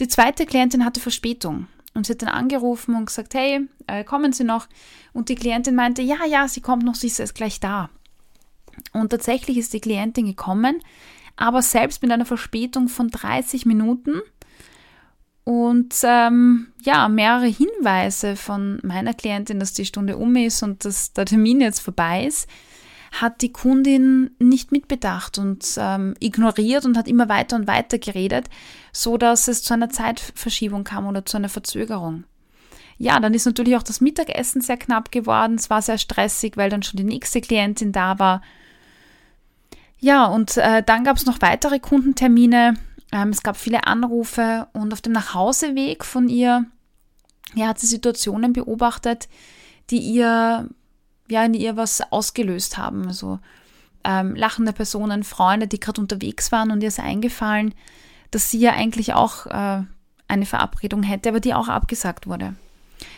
Die 0.01 0.07
zweite 0.07 0.45
Klientin 0.45 0.83
hatte 0.83 0.99
Verspätung. 0.99 1.67
Und 1.93 2.05
sie 2.05 2.13
hat 2.13 2.23
dann 2.23 2.29
angerufen 2.29 2.95
und 2.95 3.05
gesagt, 3.05 3.35
hey, 3.35 3.67
äh, 3.85 4.03
kommen 4.03 4.33
Sie 4.33 4.43
noch? 4.43 4.67
Und 5.13 5.29
die 5.29 5.35
Klientin 5.35 5.75
meinte, 5.75 6.01
ja, 6.01 6.25
ja, 6.25 6.47
sie 6.47 6.61
kommt 6.61 6.83
noch, 6.83 6.95
sie 6.95 7.07
ist 7.07 7.35
gleich 7.35 7.59
da. 7.59 7.89
Und 8.93 9.09
tatsächlich 9.09 9.57
ist 9.57 9.73
die 9.73 9.81
Klientin 9.81 10.25
gekommen, 10.25 10.81
aber 11.35 11.61
selbst 11.61 12.01
mit 12.01 12.11
einer 12.11 12.25
Verspätung 12.25 12.87
von 12.87 13.09
30 13.09 13.65
Minuten 13.65 14.21
und 15.43 15.93
ähm, 16.03 16.67
ja, 16.81 17.09
mehrere 17.09 17.47
Hinweise 17.47 18.35
von 18.35 18.79
meiner 18.83 19.13
Klientin, 19.13 19.59
dass 19.59 19.73
die 19.73 19.85
Stunde 19.85 20.17
um 20.17 20.35
ist 20.35 20.63
und 20.63 20.85
dass 20.85 21.13
der 21.13 21.25
Termin 21.25 21.61
jetzt 21.61 21.79
vorbei 21.79 22.25
ist, 22.25 22.47
hat 23.11 23.41
die 23.41 23.51
Kundin 23.51 24.31
nicht 24.39 24.71
mitbedacht 24.71 25.37
und 25.37 25.65
ähm, 25.77 26.15
ignoriert 26.19 26.85
und 26.85 26.97
hat 26.97 27.07
immer 27.07 27.27
weiter 27.27 27.57
und 27.57 27.67
weiter 27.67 27.99
geredet, 27.99 28.49
so 28.93 29.17
dass 29.17 29.47
es 29.47 29.63
zu 29.63 29.73
einer 29.73 29.89
Zeitverschiebung 29.89 30.85
kam 30.85 31.05
oder 31.05 31.25
zu 31.25 31.37
einer 31.37 31.49
Verzögerung. 31.49 32.23
Ja, 32.97 33.19
dann 33.19 33.33
ist 33.33 33.45
natürlich 33.45 33.75
auch 33.75 33.83
das 33.83 33.99
Mittagessen 33.99 34.61
sehr 34.61 34.77
knapp 34.77 35.11
geworden. 35.11 35.55
Es 35.55 35.69
war 35.69 35.81
sehr 35.81 35.97
stressig, 35.97 36.55
weil 36.55 36.69
dann 36.69 36.83
schon 36.83 36.97
die 36.97 37.03
nächste 37.03 37.41
Klientin 37.41 37.91
da 37.91 38.19
war. 38.19 38.41
Ja, 39.99 40.25
und 40.25 40.57
äh, 40.57 40.81
dann 40.83 41.03
gab 41.03 41.17
es 41.17 41.25
noch 41.25 41.41
weitere 41.41 41.79
Kundentermine. 41.79 42.75
Ähm, 43.11 43.29
es 43.29 43.43
gab 43.43 43.57
viele 43.57 43.87
Anrufe 43.87 44.67
und 44.73 44.93
auf 44.93 45.01
dem 45.01 45.13
Nachhauseweg 45.13 46.05
von 46.05 46.29
ihr 46.29 46.65
ja, 47.55 47.67
hat 47.67 47.79
sie 47.79 47.87
Situationen 47.87 48.53
beobachtet, 48.53 49.27
die 49.89 49.99
ihr 49.99 50.69
ja 51.31 51.43
in 51.43 51.53
ihr 51.53 51.77
was 51.77 52.01
ausgelöst 52.11 52.77
haben. 52.77 53.07
Also 53.07 53.39
ähm, 54.03 54.35
lachende 54.35 54.73
Personen, 54.73 55.23
Freunde, 55.23 55.67
die 55.67 55.79
gerade 55.79 56.01
unterwegs 56.01 56.51
waren 56.51 56.71
und 56.71 56.81
ihr 56.81 56.87
ist 56.87 56.99
eingefallen, 56.99 57.73
dass 58.31 58.49
sie 58.49 58.59
ja 58.59 58.73
eigentlich 58.73 59.13
auch 59.13 59.45
äh, 59.47 59.83
eine 60.27 60.45
Verabredung 60.45 61.03
hätte, 61.03 61.29
aber 61.29 61.39
die 61.39 61.53
auch 61.53 61.67
abgesagt 61.67 62.27
wurde. 62.27 62.55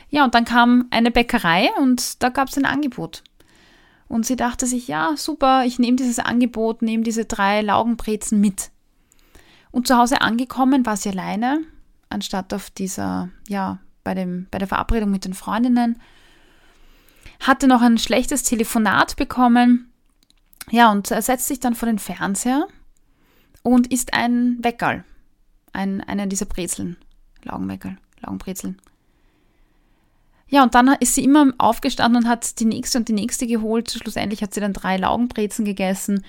Ja, 0.10 0.24
und 0.24 0.34
dann 0.36 0.46
kam 0.46 0.88
eine 0.91 1.12
Bäckerei 1.12 1.70
und 1.77 2.22
da 2.24 2.29
gab 2.29 2.48
es 2.48 2.58
ein 2.58 2.65
Angebot. 2.65 3.24
Und 4.08 4.25
sie 4.25 4.36
dachte 4.36 4.67
sich, 4.67 4.88
ja, 4.88 5.13
super, 5.15 5.65
ich 5.65 5.79
nehme 5.79 5.98
dieses 5.98 6.20
Angebot, 6.20 6.82
nehme 6.82 7.03
diese 7.03 7.25
drei 7.25 7.62
Laugenbrezen 7.62 8.39
mit. 8.39 8.70
Und 9.72 9.88
zu 9.88 9.98
Hause 9.98 10.22
angekommen 10.22 10.86
war 10.86 10.98
sie 10.98 11.10
alleine, 11.10 11.62
anstatt 12.10 12.53
auf 12.53 12.70
dieser, 12.70 13.29
ja, 13.48 13.79
bei, 14.03 14.13
dem, 14.13 14.48
bei 14.51 14.60
der 14.60 14.67
Verabredung 14.67 15.10
mit 15.10 15.25
den 15.25 15.34
Freundinnen. 15.34 16.00
Hatte 17.40 17.68
noch 17.68 17.82
ein 17.82 17.98
schlechtes 17.98 18.44
Telefonat 18.44 19.16
bekommen. 19.16 19.92
Ja, 20.72 20.92
und 20.92 21.12
er 21.12 21.22
setzt 21.22 21.48
sich 21.48 21.60
dann 21.60 21.75
vor 21.75 21.88
den 21.88 22.00
Fernseher 22.00 22.68
und 23.63 23.92
isst 23.92 24.13
ein 24.13 24.58
Weckerl. 24.62 25.04
Ein, 25.74 26.02
eine 26.02 26.28
dieser 26.28 26.46
Brezeln. 26.46 26.98
Laugenweckerl, 27.44 27.98
Laugenbrezeln. 28.22 28.80
Ja, 30.48 30.63
und 30.63 30.75
dann 30.75 30.88
ist 31.00 31.16
sie 31.16 31.24
immer 31.24 31.52
aufgestanden 31.58 32.24
und 32.24 32.30
hat 32.30 32.60
die 32.60 32.66
nächste 32.66 33.00
und 33.00 33.08
die 33.08 33.13
nächste 33.13 33.48
geholt. 33.48 33.92
Schlussendlich 33.92 34.42
hat 34.42 34.54
sie 34.54 34.62
dann 34.62 34.74
drei 34.74 34.98
Laugenbrezen 34.98 35.66
gegessen 35.66 36.24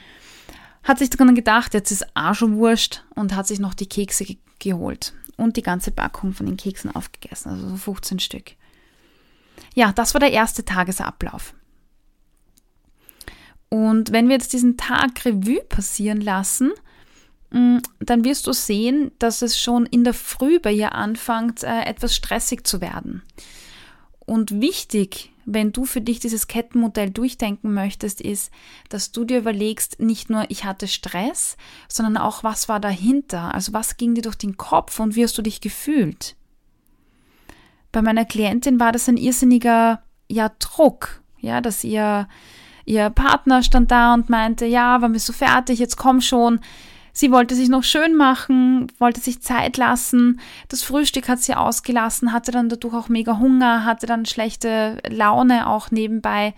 hat 0.84 0.98
sich 0.98 1.10
dann 1.10 1.34
gedacht, 1.34 1.74
jetzt 1.74 1.90
ist 1.90 2.06
auch 2.14 2.34
schon 2.34 2.56
wurscht 2.56 3.02
und 3.14 3.34
hat 3.34 3.46
sich 3.46 3.58
noch 3.58 3.74
die 3.74 3.88
Kekse 3.88 4.24
ge 4.24 4.36
geholt 4.60 5.12
und 5.36 5.56
die 5.56 5.62
ganze 5.62 5.90
Packung 5.90 6.32
von 6.32 6.46
den 6.46 6.56
Keksen 6.56 6.94
aufgegessen, 6.94 7.50
also 7.50 7.68
so 7.70 7.76
15 7.76 8.20
Stück. 8.20 8.52
Ja, 9.74 9.92
das 9.92 10.14
war 10.14 10.20
der 10.20 10.32
erste 10.32 10.64
Tagesablauf. 10.64 11.54
Und 13.68 14.12
wenn 14.12 14.28
wir 14.28 14.34
jetzt 14.34 14.52
diesen 14.52 14.76
Tag 14.76 15.24
Revue 15.24 15.62
passieren 15.62 16.20
lassen, 16.20 16.72
mm, 17.50 17.78
dann 18.00 18.24
wirst 18.24 18.46
du 18.46 18.52
sehen, 18.52 19.10
dass 19.18 19.42
es 19.42 19.58
schon 19.58 19.86
in 19.86 20.04
der 20.04 20.14
Früh 20.14 20.60
bei 20.60 20.72
ihr 20.72 20.94
anfängt, 20.94 21.64
äh, 21.64 21.82
etwas 21.82 22.14
stressig 22.14 22.66
zu 22.66 22.80
werden. 22.80 23.22
Und 24.26 24.60
wichtig 24.60 25.34
wenn 25.46 25.72
du 25.72 25.84
für 25.84 26.00
dich 26.00 26.20
dieses 26.20 26.46
Kettenmodell 26.46 27.10
durchdenken 27.10 27.74
möchtest, 27.74 28.20
ist, 28.20 28.50
dass 28.88 29.12
du 29.12 29.24
dir 29.24 29.38
überlegst, 29.38 30.00
nicht 30.00 30.30
nur 30.30 30.46
ich 30.48 30.64
hatte 30.64 30.88
Stress, 30.88 31.56
sondern 31.88 32.16
auch 32.16 32.44
was 32.44 32.68
war 32.68 32.80
dahinter, 32.80 33.54
also 33.54 33.72
was 33.72 33.96
ging 33.96 34.14
dir 34.14 34.22
durch 34.22 34.36
den 34.36 34.56
Kopf 34.56 34.98
und 35.00 35.16
wie 35.16 35.24
hast 35.24 35.36
du 35.36 35.42
dich 35.42 35.60
gefühlt. 35.60 36.36
Bei 37.94 38.02
meiner 38.02 38.24
Klientin 38.24 38.80
war 38.80 38.90
das 38.90 39.08
ein 39.08 39.16
irrsinniger 39.16 40.02
ja, 40.28 40.50
Druck, 40.58 41.22
ja, 41.38 41.60
dass 41.60 41.84
ihr, 41.84 42.28
ihr 42.84 43.08
Partner 43.08 43.62
stand 43.62 43.92
da 43.92 44.14
und 44.14 44.28
meinte, 44.28 44.66
ja, 44.66 45.00
wann 45.00 45.12
bist 45.12 45.28
du 45.28 45.32
fertig, 45.32 45.78
jetzt 45.78 45.96
komm 45.96 46.20
schon, 46.20 46.58
Sie 47.16 47.30
wollte 47.30 47.54
sich 47.54 47.68
noch 47.68 47.84
schön 47.84 48.16
machen, 48.16 48.88
wollte 48.98 49.20
sich 49.20 49.40
Zeit 49.40 49.76
lassen. 49.76 50.40
Das 50.66 50.82
Frühstück 50.82 51.28
hat 51.28 51.40
sie 51.40 51.54
ausgelassen, 51.54 52.32
hatte 52.32 52.50
dann 52.50 52.68
dadurch 52.68 52.92
auch 52.92 53.08
mega 53.08 53.38
Hunger, 53.38 53.84
hatte 53.84 54.06
dann 54.06 54.26
schlechte 54.26 54.98
Laune 55.08 55.68
auch 55.68 55.92
nebenbei. 55.92 56.54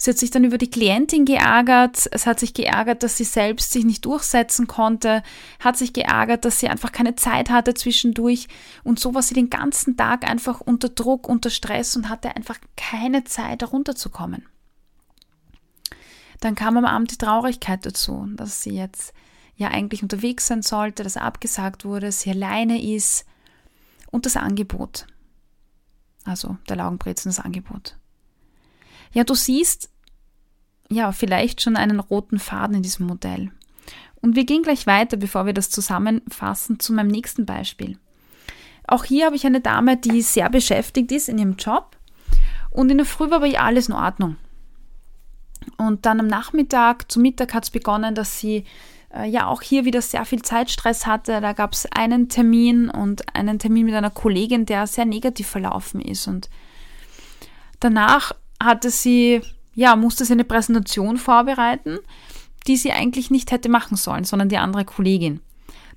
Sie 0.00 0.10
hat 0.10 0.18
sich 0.18 0.30
dann 0.30 0.44
über 0.44 0.58
die 0.58 0.70
Klientin 0.70 1.24
geärgert. 1.24 2.08
Es 2.12 2.24
hat 2.24 2.38
sich 2.38 2.54
geärgert, 2.54 3.02
dass 3.02 3.16
sie 3.16 3.24
selbst 3.24 3.72
sich 3.72 3.84
nicht 3.84 4.04
durchsetzen 4.04 4.68
konnte. 4.68 5.24
Hat 5.58 5.76
sich 5.76 5.92
geärgert, 5.92 6.44
dass 6.44 6.60
sie 6.60 6.68
einfach 6.68 6.92
keine 6.92 7.16
Zeit 7.16 7.50
hatte 7.50 7.74
zwischendurch. 7.74 8.46
Und 8.84 9.00
so 9.00 9.12
war 9.14 9.22
sie 9.22 9.34
den 9.34 9.50
ganzen 9.50 9.96
Tag 9.96 10.28
einfach 10.28 10.60
unter 10.60 10.88
Druck, 10.88 11.28
unter 11.28 11.50
Stress 11.50 11.96
und 11.96 12.08
hatte 12.08 12.36
einfach 12.36 12.58
keine 12.76 13.24
Zeit, 13.24 13.62
herunterzukommen. 13.62 14.46
Dann 16.38 16.54
kam 16.54 16.76
am 16.76 16.84
Abend 16.84 17.10
die 17.10 17.18
Traurigkeit 17.18 17.84
dazu, 17.84 18.24
dass 18.36 18.62
sie 18.62 18.76
jetzt 18.76 19.12
ja 19.56 19.68
eigentlich 19.68 20.04
unterwegs 20.04 20.46
sein 20.46 20.62
sollte, 20.62 21.02
dass 21.02 21.16
abgesagt 21.16 21.84
wurde, 21.84 22.12
sie 22.12 22.30
alleine 22.30 22.80
ist 22.80 23.26
und 24.12 24.26
das 24.26 24.36
Angebot. 24.36 25.08
Also 26.22 26.56
der 26.68 26.76
Laugenbrezen, 26.76 27.30
das 27.30 27.40
Angebot. 27.40 27.96
Ja, 29.12 29.24
du 29.24 29.34
siehst 29.34 29.90
ja 30.90 31.12
vielleicht 31.12 31.62
schon 31.62 31.76
einen 31.76 32.00
roten 32.00 32.38
Faden 32.38 32.76
in 32.76 32.82
diesem 32.82 33.06
Modell. 33.06 33.50
Und 34.20 34.36
wir 34.36 34.44
gehen 34.44 34.62
gleich 34.62 34.86
weiter, 34.86 35.16
bevor 35.16 35.46
wir 35.46 35.52
das 35.52 35.70
zusammenfassen, 35.70 36.80
zu 36.80 36.92
meinem 36.92 37.08
nächsten 37.08 37.46
Beispiel. 37.46 37.98
Auch 38.86 39.04
hier 39.04 39.26
habe 39.26 39.36
ich 39.36 39.46
eine 39.46 39.60
Dame, 39.60 39.96
die 39.96 40.22
sehr 40.22 40.48
beschäftigt 40.48 41.12
ist 41.12 41.28
in 41.28 41.38
ihrem 41.38 41.56
Job 41.56 41.96
und 42.70 42.90
in 42.90 42.98
der 42.98 43.06
Früh 43.06 43.30
war 43.30 43.40
bei 43.40 43.48
ihr 43.48 43.62
alles 43.62 43.88
in 43.88 43.94
Ordnung. 43.94 44.36
Und 45.76 46.06
dann 46.06 46.20
am 46.20 46.26
Nachmittag, 46.26 47.10
zu 47.10 47.20
Mittag 47.20 47.52
hat 47.54 47.64
es 47.64 47.70
begonnen, 47.70 48.14
dass 48.14 48.40
sie 48.40 48.64
äh, 49.14 49.28
ja 49.28 49.46
auch 49.46 49.62
hier 49.62 49.84
wieder 49.84 50.00
sehr 50.00 50.24
viel 50.24 50.42
Zeitstress 50.42 51.06
hatte. 51.06 51.40
Da 51.40 51.52
gab 51.52 51.72
es 51.72 51.86
einen 51.92 52.28
Termin 52.28 52.88
und 52.88 53.34
einen 53.34 53.58
Termin 53.58 53.86
mit 53.86 53.94
einer 53.94 54.10
Kollegin, 54.10 54.66
der 54.66 54.86
sehr 54.86 55.04
negativ 55.04 55.46
verlaufen 55.48 56.00
ist. 56.00 56.26
Und 56.26 56.48
danach 57.80 58.32
hatte 58.62 58.90
sie, 58.90 59.40
ja, 59.74 59.96
musste 59.96 60.24
sie 60.24 60.32
eine 60.32 60.44
Präsentation 60.44 61.16
vorbereiten, 61.16 61.98
die 62.66 62.76
sie 62.76 62.92
eigentlich 62.92 63.30
nicht 63.30 63.50
hätte 63.50 63.68
machen 63.68 63.96
sollen, 63.96 64.24
sondern 64.24 64.48
die 64.48 64.58
andere 64.58 64.84
Kollegin. 64.84 65.40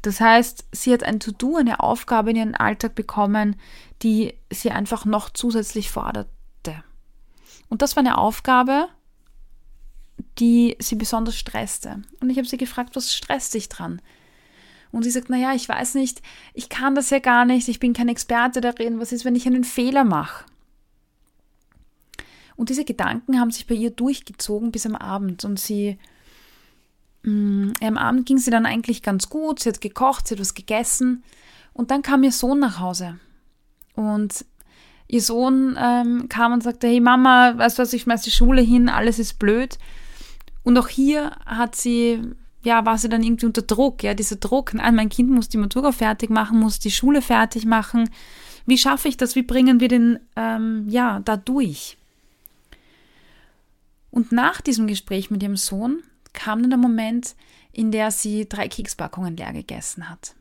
Das 0.01 0.19
heißt, 0.19 0.65
sie 0.71 0.93
hat 0.93 1.03
ein 1.03 1.19
To-Do, 1.19 1.57
eine 1.57 1.79
Aufgabe 1.79 2.31
in 2.31 2.35
ihren 2.35 2.55
Alltag 2.55 2.95
bekommen, 2.95 3.55
die 4.01 4.33
sie 4.51 4.71
einfach 4.71 5.05
noch 5.05 5.29
zusätzlich 5.29 5.91
forderte. 5.91 6.31
Und 7.69 7.81
das 7.81 7.95
war 7.95 8.01
eine 8.01 8.17
Aufgabe, 8.17 8.87
die 10.39 10.75
sie 10.79 10.95
besonders 10.95 11.37
stresste. 11.37 12.01
Und 12.19 12.29
ich 12.29 12.37
habe 12.37 12.47
sie 12.47 12.57
gefragt, 12.57 12.95
was 12.95 13.13
stresst 13.13 13.53
dich 13.53 13.69
dran? 13.69 14.01
Und 14.91 15.03
sie 15.03 15.11
sagt, 15.11 15.29
naja, 15.29 15.53
ich 15.53 15.69
weiß 15.69 15.95
nicht, 15.95 16.21
ich 16.53 16.67
kann 16.67 16.95
das 16.95 17.11
ja 17.11 17.19
gar 17.19 17.45
nicht, 17.45 17.67
ich 17.67 17.79
bin 17.79 17.93
kein 17.93 18.09
Experte 18.09 18.59
darin, 18.59 18.99
was 18.99 19.11
ist, 19.11 19.23
wenn 19.23 19.35
ich 19.35 19.47
einen 19.47 19.63
Fehler 19.63 20.03
mache? 20.03 20.45
Und 22.55 22.69
diese 22.69 22.85
Gedanken 22.85 23.39
haben 23.39 23.51
sich 23.51 23.67
bei 23.67 23.75
ihr 23.75 23.91
durchgezogen 23.91 24.71
bis 24.71 24.85
am 24.85 24.95
Abend 24.95 25.45
und 25.45 25.59
sie, 25.59 25.97
mh, 27.23 27.31
mm, 27.31 27.73
am 27.81 27.97
Abend 27.97 28.25
ging 28.25 28.37
sie 28.37 28.51
dann 28.51 28.65
eigentlich 28.65 29.01
ganz 29.01 29.29
gut, 29.29 29.59
sie 29.59 29.69
hat 29.69 29.81
gekocht, 29.81 30.27
sie 30.27 30.35
hat 30.35 30.41
was 30.41 30.53
gegessen 30.53 31.23
und 31.73 31.91
dann 31.91 32.01
kam 32.01 32.23
ihr 32.23 32.31
Sohn 32.31 32.59
nach 32.59 32.79
Hause 32.79 33.19
und 33.95 34.45
ihr 35.07 35.21
Sohn 35.21 35.77
ähm, 35.79 36.29
kam 36.29 36.53
und 36.53 36.63
sagte, 36.63 36.87
hey 36.87 36.99
Mama, 36.99 37.57
weißt 37.57 37.77
du 37.77 37.83
was, 37.83 37.93
ich 37.93 38.03
schmeiß 38.03 38.21
die 38.23 38.31
Schule 38.31 38.61
hin, 38.61 38.89
alles 38.89 39.19
ist 39.19 39.39
blöd. 39.39 39.77
Und 40.63 40.77
auch 40.77 40.87
hier 40.87 41.31
hat 41.45 41.75
sie, 41.75 42.21
ja, 42.63 42.85
war 42.85 42.97
sie 42.97 43.09
dann 43.09 43.23
irgendwie 43.23 43.45
unter 43.45 43.61
Druck, 43.61 44.03
ja, 44.03 44.13
dieser 44.13 44.37
Druck, 44.37 44.73
nein, 44.73 44.95
mein 44.95 45.09
Kind 45.09 45.29
muss 45.29 45.49
die 45.49 45.57
Matura 45.57 45.91
fertig 45.91 46.29
machen, 46.29 46.59
muss 46.59 46.79
die 46.79 46.91
Schule 46.91 47.21
fertig 47.21 47.65
machen. 47.65 48.09
Wie 48.65 48.77
schaffe 48.77 49.07
ich 49.07 49.17
das? 49.17 49.35
Wie 49.35 49.43
bringen 49.43 49.79
wir 49.79 49.87
den, 49.87 50.19
ähm, 50.35 50.85
ja, 50.87 51.19
da 51.19 51.35
durch? 51.35 51.97
Und 54.11 54.31
nach 54.31 54.61
diesem 54.61 54.87
Gespräch 54.87 55.31
mit 55.31 55.41
ihrem 55.41 55.55
Sohn 55.55 56.03
kam 56.33 56.61
dann 56.61 56.69
der 56.69 56.79
Moment, 56.79 57.35
in 57.71 57.91
der 57.91 58.11
sie 58.11 58.47
drei 58.47 58.67
Kekspackungen 58.67 59.37
leer 59.37 59.53
gegessen 59.53 60.09
hat. 60.09 60.35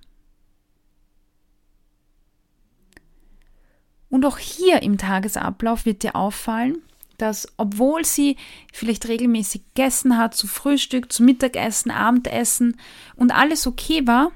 Und 4.08 4.26
auch 4.26 4.38
hier 4.38 4.82
im 4.82 4.98
Tagesablauf 4.98 5.86
wird 5.86 6.02
dir 6.02 6.16
auffallen, 6.16 6.82
dass 7.16 7.46
obwohl 7.56 8.04
sie 8.04 8.36
vielleicht 8.72 9.06
regelmäßig 9.06 9.62
gegessen 9.74 10.18
hat, 10.18 10.34
zu 10.34 10.48
Frühstück, 10.48 11.12
zu 11.12 11.22
Mittagessen, 11.22 11.92
Abendessen 11.92 12.76
und 13.14 13.30
alles 13.30 13.66
okay 13.66 14.06
war, 14.06 14.32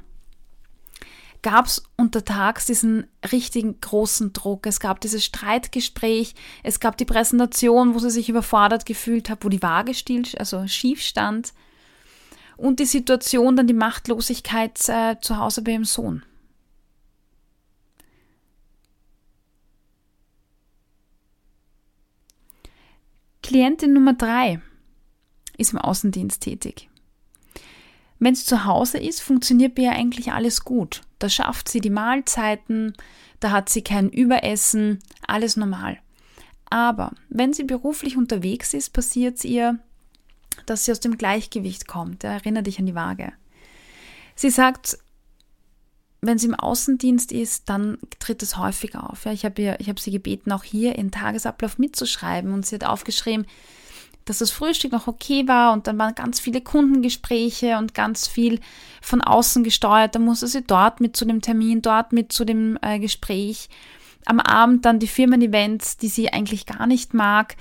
gab 1.45 1.67
es 1.67 1.85
untertags 1.97 2.65
diesen 2.65 3.07
richtigen 3.31 3.79
großen 3.79 4.33
Druck. 4.33 4.67
Es 4.67 4.81
gab 4.81 5.01
dieses 5.01 5.25
Streitgespräch, 5.25 6.35
es 6.63 6.81
gab 6.81 6.97
die 6.97 7.05
Präsentation, 7.05 7.95
wo 7.95 7.99
sie 7.99 8.11
sich 8.11 8.29
überfordert 8.31 8.87
gefühlt 8.87 9.29
hat, 9.29 9.45
wo 9.45 9.51
die 9.51 9.63
Waage 9.63 9.95
still, 9.95 10.25
also 10.39 10.67
schief 10.67 11.03
stand 11.03 11.53
und 12.57 12.81
die 12.81 12.87
Situation, 12.87 13.57
dann 13.57 13.67
die 13.67 13.75
Machtlosigkeit 13.75 14.89
äh, 14.89 15.17
zu 15.21 15.37
Hause 15.39 15.63
bei 15.63 15.73
ihrem 15.73 15.85
Sohn. 15.85 16.25
Klientin 23.43 23.93
Nummer 23.93 24.15
drei 24.15 24.63
ist 25.59 25.75
im 25.75 25.79
Außendienst 25.79 26.43
tätig. 26.43 26.89
Wenn 28.25 28.33
es 28.33 28.47
zu 28.47 28.65
Hause 28.65 28.97
ist, 28.97 29.21
funktioniert 29.21 29.75
bei 29.75 29.83
ihr 29.83 29.93
eigentlich 29.93 30.33
alles 30.33 30.65
gut. 30.65 31.03
Da 31.19 31.29
schafft 31.29 31.69
sie 31.69 31.83
die 31.83 31.91
Mahlzeiten, 31.91 32.95
da 33.39 33.51
hat 33.51 33.69
sie 33.69 33.83
kein 33.83 34.09
Überessen, 34.09 35.01
alles 35.27 35.59
normal. 35.59 35.99
Aber 36.71 37.13
wenn 37.29 37.53
sie 37.53 37.65
beruflich 37.65 38.17
unterwegs 38.17 38.73
ist, 38.73 38.95
passiert 38.95 39.37
es 39.37 39.45
ihr, 39.45 39.79
dass 40.65 40.87
sie 40.87 40.93
aus 40.93 41.01
dem 41.01 41.19
Gleichgewicht 41.19 41.87
kommt. 41.87 42.25
Erinnere 42.25 42.63
dich 42.63 42.79
an 42.79 42.87
die 42.87 42.95
Waage. 42.95 43.31
Sie 44.37 44.49
sagt, 44.49 44.97
wenn 46.23 46.39
sie 46.39 46.47
im 46.47 46.55
Außendienst 46.55 47.31
ist, 47.31 47.69
dann 47.69 47.99
tritt 48.21 48.43
es 48.43 48.57
häufig 48.57 48.97
auf. 48.97 49.27
Ja, 49.27 49.33
ich 49.33 49.45
habe 49.45 49.77
hab 49.87 50.01
sie 50.01 50.13
gebeten, 50.13 50.51
auch 50.51 50.65
hier 50.65 50.97
ihren 50.97 51.11
Tagesablauf 51.11 51.77
mitzuschreiben 51.77 52.55
und 52.55 52.65
sie 52.65 52.77
hat 52.77 52.85
aufgeschrieben, 52.85 53.45
dass 54.25 54.39
das 54.39 54.51
Frühstück 54.51 54.93
noch 54.93 55.07
okay 55.07 55.47
war 55.47 55.73
und 55.73 55.87
dann 55.87 55.99
waren 55.99 56.15
ganz 56.15 56.41
viele 56.41 56.61
Kundengespräche 56.61 57.77
und 57.79 57.95
ganz 57.95 58.27
viel 58.27 58.61
von 59.03 59.21
außen 59.21 59.65
gesteuert. 59.65 60.15
Da 60.15 60.19
musste 60.19 60.47
sie 60.47 60.63
dort 60.63 61.01
mit 61.01 61.17
zu 61.17 61.25
dem 61.25 61.41
Termin, 61.41 61.83
dort 61.83 62.13
mit 62.13 62.33
zu 62.33 62.45
dem 62.45 62.79
äh, 62.83 62.99
Gespräch. 62.99 63.69
Am 64.25 64.41
Abend 64.41 64.85
dann 64.87 64.99
die 64.99 65.07
Firmen-Events, 65.07 65.99
die 65.99 66.09
sie 66.09 66.33
eigentlich 66.33 66.65
gar 66.65 66.87
nicht 66.87 67.13
mag. 67.13 67.57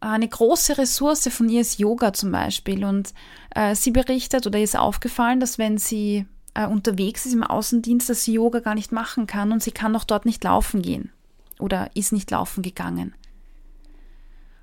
Eine 0.00 0.28
große 0.28 0.78
Ressource 0.78 1.28
von 1.28 1.48
ihr 1.48 1.62
ist 1.62 1.78
Yoga 1.78 2.12
zum 2.12 2.32
Beispiel 2.32 2.84
und 2.84 3.12
äh, 3.54 3.74
sie 3.74 3.90
berichtet 3.90 4.46
oder 4.46 4.60
ist 4.60 4.78
aufgefallen, 4.78 5.40
dass 5.40 5.58
wenn 5.58 5.78
sie 5.78 6.26
äh, 6.54 6.66
unterwegs 6.66 7.26
ist 7.26 7.34
im 7.34 7.42
Außendienst, 7.42 8.08
dass 8.08 8.24
sie 8.24 8.34
Yoga 8.34 8.60
gar 8.60 8.74
nicht 8.74 8.92
machen 8.92 9.26
kann 9.26 9.52
und 9.52 9.62
sie 9.62 9.72
kann 9.72 9.94
auch 9.96 10.04
dort 10.04 10.26
nicht 10.26 10.42
laufen 10.44 10.82
gehen 10.82 11.10
oder 11.58 11.90
ist 11.94 12.12
nicht 12.12 12.30
laufen 12.30 12.62
gegangen. 12.62 13.14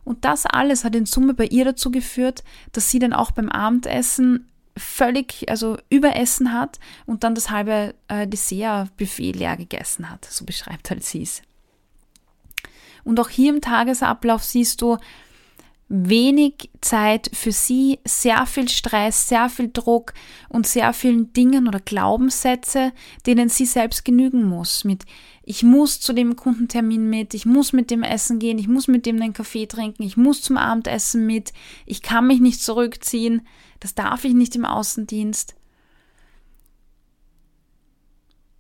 Und 0.08 0.24
das 0.24 0.46
alles 0.46 0.86
hat 0.86 0.96
in 0.96 1.06
Summe 1.06 1.34
bei 1.34 1.48
ihr 1.48 1.66
dazu 1.66 1.92
geführt, 1.92 2.46
dass 2.72 2.90
sie 2.90 2.98
dann 2.98 3.12
auch 3.12 3.32
beim 3.32 3.50
Abendessen 3.50 4.48
völlig, 4.78 5.50
also 5.50 5.78
überessen 5.90 6.54
hat 6.54 6.80
und 7.06 7.26
dann 7.26 7.36
das 7.36 7.50
halbe 7.50 7.94
äh, 8.08 8.26
Dessertbuffet 8.26 9.34
leer 9.34 9.58
gegessen 9.58 10.10
hat. 10.10 10.24
So 10.24 10.46
beschreibt 10.46 10.90
halt 10.90 11.04
sie 11.04 11.24
es. 11.24 11.42
Und 13.04 13.20
auch 13.20 13.28
hier 13.28 13.54
im 13.54 13.60
Tagesablauf 13.60 14.46
siehst 14.46 14.82
du, 14.82 14.98
wenig 15.90 16.70
Zeit 16.82 17.30
für 17.34 17.52
sie, 17.52 18.00
sehr 18.06 18.46
viel 18.46 18.68
Stress, 18.68 19.30
sehr 19.30 19.50
viel 19.50 19.70
Druck 19.72 20.14
und 20.50 20.68
sehr 20.68 20.92
vielen 20.94 21.32
Dingen 21.34 21.68
oder 21.68 21.80
Glaubenssätze, 21.80 22.92
denen 23.26 23.50
sie 23.50 23.66
selbst 23.66 24.04
genügen 24.04 24.44
muss. 24.44 24.84
Mit 24.84 25.06
ich 25.44 25.64
muss 25.64 26.02
zu 26.02 26.12
dem 26.12 26.36
Kundentermin 26.36 27.10
mit, 27.10 27.34
ich 27.34 27.46
muss 27.46 27.72
mit 27.72 27.90
dem 27.90 28.04
essen 28.04 28.38
gehen, 28.38 28.60
ich 28.60 28.68
muss 28.68 28.90
mit 28.90 29.06
dem 29.06 29.22
einen 29.22 29.32
Kaffee 29.32 29.66
trinken, 29.66 30.04
ich 30.04 30.18
muss 30.18 30.42
zum 30.42 30.58
Abendessen 30.58 31.26
mit, 31.26 31.54
ich 31.86 32.02
kann 32.02 32.28
mich 32.28 32.42
nicht 32.42 32.62
zurückziehen, 32.62 33.48
das 33.80 33.96
darf 33.96 34.26
ich 34.26 34.34
nicht 34.34 34.58
im 34.58 34.66
Außendienst. 34.66 35.56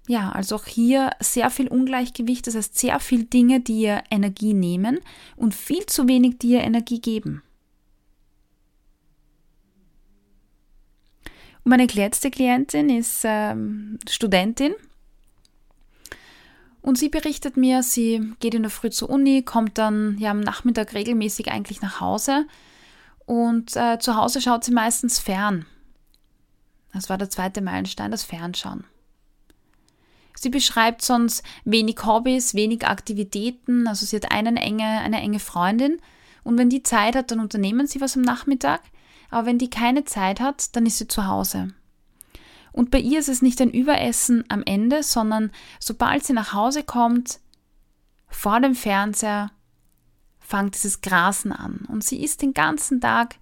Ja, 0.07 0.31
also 0.31 0.55
auch 0.55 0.65
hier 0.65 1.11
sehr 1.19 1.49
viel 1.49 1.67
Ungleichgewicht, 1.67 2.47
das 2.47 2.55
heißt 2.55 2.77
sehr 2.77 2.99
viel 3.01 3.25
Dinge, 3.25 3.59
die 3.59 3.81
ihr 3.81 4.03
Energie 4.09 4.53
nehmen 4.53 4.99
und 5.35 5.53
viel 5.53 5.85
zu 5.85 6.07
wenig, 6.07 6.39
die 6.39 6.51
ihr 6.51 6.61
Energie 6.61 7.01
geben. 7.01 7.43
Und 11.65 11.71
meine 11.71 11.85
letzte 11.85 12.31
Klientin 12.31 12.89
ist 12.89 13.23
ähm, 13.25 13.99
Studentin 14.09 14.73
und 16.81 16.97
sie 16.97 17.09
berichtet 17.09 17.57
mir, 17.57 17.83
sie 17.83 18.33
geht 18.39 18.53
in 18.53 18.61
der 18.61 18.71
Früh 18.71 18.89
zur 18.89 19.09
Uni, 19.09 19.41
kommt 19.43 19.77
dann 19.77 20.17
ja 20.19 20.31
am 20.31 20.39
Nachmittag 20.39 20.93
regelmäßig 20.93 21.51
eigentlich 21.51 21.81
nach 21.81 21.99
Hause 21.99 22.47
und 23.25 23.75
äh, 23.75 23.99
zu 23.99 24.15
Hause 24.15 24.39
schaut 24.39 24.63
sie 24.63 24.71
meistens 24.71 25.19
fern. 25.19 25.65
Das 26.93 27.09
war 27.09 27.17
der 27.17 27.29
zweite 27.29 27.59
Meilenstein, 27.61 28.11
das 28.11 28.23
Fernschauen. 28.23 28.85
Sie 30.39 30.49
beschreibt 30.49 31.01
sonst 31.01 31.43
wenig 31.65 32.05
Hobbys, 32.05 32.53
wenig 32.53 32.85
Aktivitäten. 32.87 33.87
Also 33.87 34.05
sie 34.05 34.17
hat 34.17 34.31
einen 34.31 34.55
enge, 34.55 34.85
eine 34.85 35.19
enge 35.19 35.39
Freundin. 35.39 35.99
Und 36.43 36.57
wenn 36.57 36.69
die 36.69 36.83
Zeit 36.83 37.15
hat, 37.15 37.31
dann 37.31 37.39
unternehmen 37.39 37.87
sie 37.87 38.01
was 38.01 38.15
am 38.15 38.21
Nachmittag. 38.21 38.81
Aber 39.31 39.47
wenn 39.47 39.57
die 39.57 39.69
keine 39.69 40.05
Zeit 40.05 40.39
hat, 40.39 40.75
dann 40.75 40.85
ist 40.85 40.99
sie 40.99 41.07
zu 41.07 41.25
Hause. 41.27 41.69
Und 42.71 42.91
bei 42.91 42.99
ihr 42.99 43.19
ist 43.19 43.29
es 43.29 43.41
nicht 43.41 43.59
ein 43.59 43.71
Überessen 43.71 44.43
am 44.49 44.61
Ende, 44.63 45.01
sondern 45.01 45.51
sobald 45.79 46.23
sie 46.23 46.33
nach 46.33 46.53
Hause 46.53 46.83
kommt, 46.83 47.39
vor 48.29 48.59
dem 48.59 48.75
Fernseher, 48.75 49.51
fängt 50.39 50.75
dieses 50.75 51.01
Grasen 51.01 51.51
an. 51.51 51.85
Und 51.89 52.03
sie 52.03 52.23
isst 52.23 52.43
den 52.43 52.53
ganzen 52.53 53.01
Tag 53.01 53.37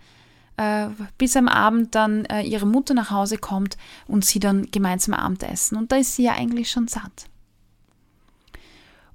äh, 0.57 0.87
bis 1.17 1.35
am 1.35 1.47
Abend 1.47 1.95
dann 1.95 2.25
äh, 2.25 2.41
ihre 2.41 2.65
Mutter 2.65 2.93
nach 2.93 3.11
Hause 3.11 3.37
kommt 3.37 3.77
und 4.07 4.25
sie 4.25 4.39
dann 4.39 4.69
gemeinsam 4.71 5.13
Abendessen. 5.13 5.77
Und 5.77 5.91
da 5.91 5.97
ist 5.97 6.15
sie 6.15 6.23
ja 6.23 6.33
eigentlich 6.33 6.71
schon 6.71 6.87
satt. 6.87 7.27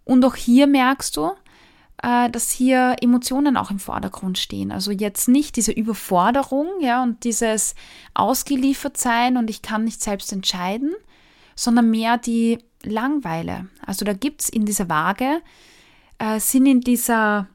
Und 0.04 0.24
auch 0.24 0.36
hier 0.36 0.66
merkst 0.66 1.16
du, 1.16 1.30
äh, 2.02 2.30
dass 2.30 2.50
hier 2.50 2.96
Emotionen 3.00 3.56
auch 3.56 3.70
im 3.70 3.78
Vordergrund 3.78 4.38
stehen. 4.38 4.72
Also 4.72 4.90
jetzt 4.90 5.28
nicht 5.28 5.56
diese 5.56 5.72
Überforderung, 5.72 6.66
ja, 6.80 7.02
und 7.02 7.24
dieses 7.24 7.74
Ausgeliefertsein 8.14 9.36
und 9.36 9.50
ich 9.50 9.62
kann 9.62 9.84
nicht 9.84 10.02
selbst 10.02 10.32
entscheiden, 10.32 10.94
sondern 11.54 11.90
mehr 11.90 12.18
die 12.18 12.58
Langweile. 12.82 13.68
Also 13.84 14.04
da 14.04 14.14
gibt 14.14 14.42
es 14.42 14.48
in 14.48 14.64
dieser 14.64 14.88
Waage, 14.88 15.42
äh, 16.18 16.40
sind 16.40 16.66
in 16.66 16.80
dieser 16.80 17.48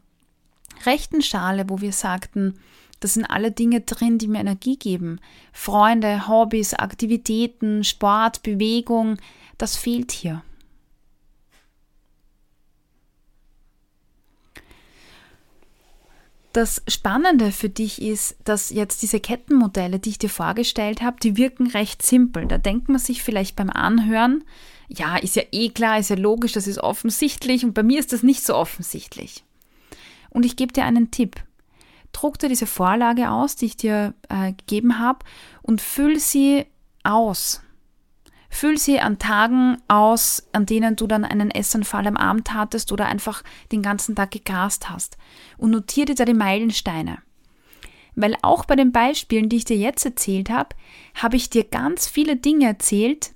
rechten 0.86 1.22
Schale, 1.22 1.70
wo 1.70 1.82
wir 1.82 1.92
sagten, 1.92 2.60
das 3.00 3.14
sind 3.14 3.26
alle 3.26 3.52
Dinge 3.52 3.82
drin, 3.82 4.18
die 4.18 4.28
mir 4.28 4.40
Energie 4.40 4.78
geben. 4.78 5.20
Freunde, 5.52 6.28
Hobbys, 6.28 6.74
Aktivitäten, 6.74 7.84
Sport, 7.84 8.44
Bewegung, 8.44 9.18
das 9.58 9.76
fehlt 9.76 10.12
hier. 10.12 10.44
Das 16.56 16.82
Spannende 16.88 17.52
für 17.52 17.68
dich 17.68 18.02
ist, 18.02 18.38
dass 18.46 18.70
jetzt 18.70 19.02
diese 19.02 19.20
Kettenmodelle, 19.20 20.00
die 20.00 20.12
ich 20.12 20.20
dir 20.20 20.30
vorgestellt 20.30 21.02
habe, 21.02 21.18
die 21.22 21.36
wirken 21.36 21.68
recht 21.68 22.02
simpel. 22.02 22.48
Da 22.48 22.58
denkt 22.58 22.88
man 22.88 22.98
sich 22.98 23.24
vielleicht 23.24 23.58
beim 23.58 23.70
Anhören, 23.70 24.46
ja, 24.88 25.18
ist 25.18 25.36
ja 25.36 25.44
eh 25.52 25.68
klar, 25.68 26.00
ist 26.00 26.12
ja 26.12 26.16
logisch, 26.16 26.54
das 26.54 26.68
ist 26.68 26.78
offensichtlich 26.78 27.66
und 27.66 27.74
bei 27.74 27.84
mir 27.84 28.00
ist 28.00 28.14
das 28.14 28.24
nicht 28.24 28.42
so 28.46 28.56
offensichtlich. 28.56 29.44
Und 30.30 30.46
ich 30.46 30.56
gebe 30.56 30.72
dir 30.72 30.86
einen 30.86 31.12
Tipp 31.12 31.45
druck 32.16 32.40
dir 32.40 32.50
diese 32.50 32.68
Vorlage 32.68 33.30
aus, 33.30 33.56
die 33.56 33.66
ich 33.66 33.78
dir 33.78 34.14
äh, 34.30 34.54
gegeben 34.54 35.00
habe, 35.00 35.20
und 35.62 35.82
füll 35.82 36.20
sie 36.20 36.66
aus. 37.04 37.62
Füll 38.50 38.78
sie 38.78 39.02
an 39.02 39.20
Tagen 39.20 39.78
aus, 39.90 40.48
an 40.54 40.66
denen 40.66 40.96
du 40.96 41.08
dann 41.08 41.26
einen 41.26 41.52
Essanfall 41.52 42.08
am 42.08 42.16
Abend 42.16 42.54
hattest 42.54 42.92
oder 42.94 43.06
einfach 43.08 43.44
den 43.72 43.82
ganzen 43.82 44.16
Tag 44.16 44.32
gegrast 44.32 44.90
hast. 44.90 45.18
Und 45.58 45.72
notiere 45.72 46.08
dir 46.08 46.16
da 46.16 46.26
die 46.26 46.34
Meilensteine. 46.34 47.18
Weil 48.16 48.38
auch 48.42 48.64
bei 48.64 48.78
den 48.78 48.94
Beispielen, 48.94 49.50
die 49.50 49.58
ich 49.58 49.66
dir 49.66 49.76
jetzt 49.76 50.06
erzählt 50.06 50.50
habe, 50.50 50.70
habe 51.16 51.36
ich 51.36 51.50
dir 51.50 51.66
ganz 51.66 52.08
viele 52.08 52.38
Dinge 52.38 52.68
erzählt, 52.68 53.34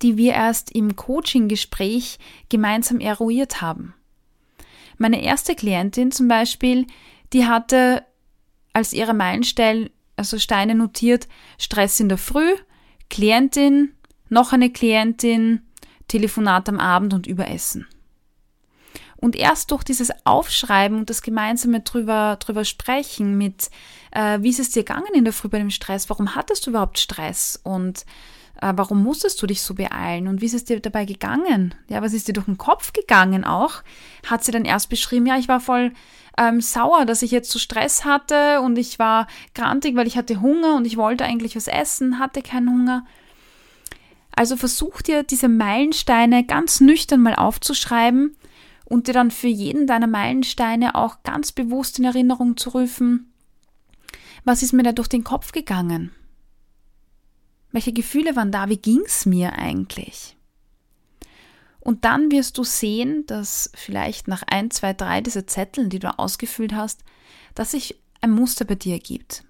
die 0.00 0.16
wir 0.16 0.32
erst 0.32 0.74
im 0.74 0.96
Coaching-Gespräch 0.96 2.18
gemeinsam 2.48 3.00
eruiert 3.00 3.60
haben. 3.60 3.92
Meine 4.96 5.22
erste 5.22 5.54
Klientin 5.54 6.12
zum 6.12 6.28
Beispiel, 6.28 6.86
die 7.34 7.46
hatte 7.46 8.06
als 8.72 8.92
ihre 8.92 9.12
Meilensteine, 9.12 9.90
also 10.16 10.38
Steine 10.38 10.74
notiert, 10.74 11.28
Stress 11.58 12.00
in 12.00 12.08
der 12.08 12.18
Früh, 12.18 12.54
Klientin, 13.10 13.92
noch 14.28 14.52
eine 14.52 14.70
Klientin, 14.70 15.62
Telefonat 16.08 16.68
am 16.68 16.80
Abend 16.80 17.12
und 17.12 17.26
Überessen. 17.26 17.86
Und 19.16 19.36
erst 19.36 19.70
durch 19.70 19.84
dieses 19.84 20.10
Aufschreiben 20.24 20.98
und 20.98 21.10
das 21.10 21.22
gemeinsame 21.22 21.80
drüber, 21.80 22.36
drüber 22.40 22.64
sprechen 22.64 23.36
mit, 23.36 23.70
äh, 24.14 24.38
wie 24.40 24.50
ist 24.50 24.60
es 24.60 24.70
dir 24.70 24.84
gegangen 24.84 25.12
in 25.14 25.24
der 25.24 25.32
Früh 25.32 25.48
bei 25.48 25.58
dem 25.58 25.70
Stress? 25.70 26.08
Warum 26.08 26.34
hattest 26.34 26.66
du 26.66 26.70
überhaupt 26.70 26.98
Stress? 26.98 27.60
Und 27.62 28.06
äh, 28.62 28.72
warum 28.74 29.02
musstest 29.02 29.42
du 29.42 29.46
dich 29.46 29.60
so 29.62 29.74
beeilen? 29.74 30.28
Und 30.28 30.40
wie 30.40 30.46
ist 30.46 30.54
es 30.54 30.64
dir 30.64 30.80
dabei 30.80 31.04
gegangen? 31.04 31.74
Ja, 31.88 32.00
was 32.00 32.14
ist 32.14 32.28
dir 32.28 32.32
durch 32.32 32.46
den 32.46 32.58
Kopf 32.58 32.92
gegangen 32.92 33.44
auch? 33.44 33.82
Hat 34.26 34.44
sie 34.44 34.52
dann 34.52 34.64
erst 34.64 34.88
beschrieben, 34.88 35.26
ja, 35.26 35.36
ich 35.36 35.48
war 35.48 35.60
voll 35.60 35.92
ähm, 36.38 36.60
sauer, 36.60 37.04
dass 37.04 37.22
ich 37.22 37.30
jetzt 37.30 37.50
so 37.50 37.58
Stress 37.58 38.04
hatte 38.04 38.60
und 38.60 38.78
ich 38.78 38.98
war 38.98 39.26
grantig, 39.54 39.96
weil 39.96 40.06
ich 40.06 40.16
hatte 40.16 40.40
Hunger 40.40 40.76
und 40.76 40.86
ich 40.86 40.96
wollte 40.96 41.24
eigentlich 41.24 41.56
was 41.56 41.68
essen, 41.68 42.18
hatte 42.18 42.42
keinen 42.42 42.70
Hunger. 42.70 43.04
Also 44.36 44.56
versuch 44.56 45.02
dir 45.02 45.22
diese 45.22 45.48
Meilensteine 45.48 46.44
ganz 46.44 46.80
nüchtern 46.80 47.20
mal 47.20 47.36
aufzuschreiben 47.36 48.36
und 48.84 49.06
dir 49.06 49.14
dann 49.14 49.30
für 49.30 49.48
jeden 49.48 49.86
deiner 49.86 50.08
Meilensteine 50.08 50.96
auch 50.96 51.22
ganz 51.22 51.52
bewusst 51.52 51.98
in 51.98 52.04
Erinnerung 52.04 52.56
zu 52.56 52.70
rufen, 52.70 53.32
was 54.44 54.62
ist 54.62 54.72
mir 54.72 54.82
da 54.82 54.92
durch 54.92 55.08
den 55.08 55.24
Kopf 55.24 55.52
gegangen? 55.52 56.12
Welche 57.72 57.92
Gefühle 57.92 58.36
waren 58.36 58.52
da? 58.52 58.68
Wie 58.68 58.76
ging 58.76 59.02
es 59.04 59.26
mir 59.26 59.54
eigentlich? 59.54 60.36
Und 61.80 62.04
dann 62.04 62.30
wirst 62.30 62.56
du 62.56 62.64
sehen, 62.64 63.26
dass 63.26 63.70
vielleicht 63.74 64.28
nach 64.28 64.42
ein, 64.46 64.70
zwei, 64.70 64.94
drei 64.94 65.20
dieser 65.20 65.46
Zetteln, 65.46 65.90
die 65.90 65.98
du 65.98 66.18
ausgefüllt 66.18 66.74
hast, 66.74 67.04
dass 67.54 67.72
sich 67.72 68.00
ein 68.20 68.30
Muster 68.30 68.64
bei 68.64 68.74
dir 68.74 68.94
ergibt. 68.94 69.44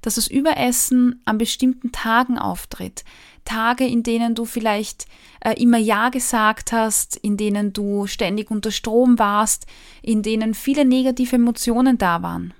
Dass 0.00 0.14
das 0.14 0.28
Überessen 0.28 1.20
an 1.24 1.38
bestimmten 1.38 1.92
Tagen 1.92 2.38
auftritt, 2.38 3.04
Tage, 3.44 3.86
in 3.86 4.02
denen 4.02 4.34
du 4.34 4.46
vielleicht 4.46 5.06
äh, 5.40 5.52
immer 5.60 5.76
Ja 5.76 6.08
gesagt 6.08 6.72
hast, 6.72 7.16
in 7.16 7.36
denen 7.36 7.74
du 7.74 8.06
ständig 8.06 8.50
unter 8.50 8.70
Strom 8.70 9.18
warst, 9.18 9.66
in 10.02 10.22
denen 10.22 10.54
viele 10.54 10.86
negative 10.86 11.36
Emotionen 11.36 11.98
da 11.98 12.22
waren. 12.22 12.54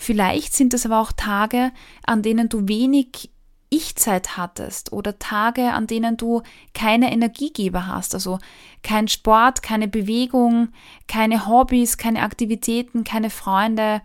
Vielleicht 0.00 0.54
sind 0.54 0.72
es 0.74 0.86
aber 0.86 1.00
auch 1.00 1.10
Tage, 1.10 1.72
an 2.06 2.22
denen 2.22 2.48
du 2.48 2.68
wenig 2.68 3.30
Ich-Zeit 3.68 4.36
hattest 4.36 4.92
oder 4.92 5.18
Tage, 5.18 5.72
an 5.72 5.88
denen 5.88 6.16
du 6.16 6.42
keine 6.72 7.12
Energiegeber 7.12 7.88
hast, 7.88 8.14
also 8.14 8.38
kein 8.82 9.08
Sport, 9.08 9.60
keine 9.62 9.88
Bewegung, 9.88 10.68
keine 11.08 11.46
Hobbys, 11.46 11.98
keine 11.98 12.22
Aktivitäten, 12.22 13.02
keine 13.02 13.28
Freunde, 13.28 14.00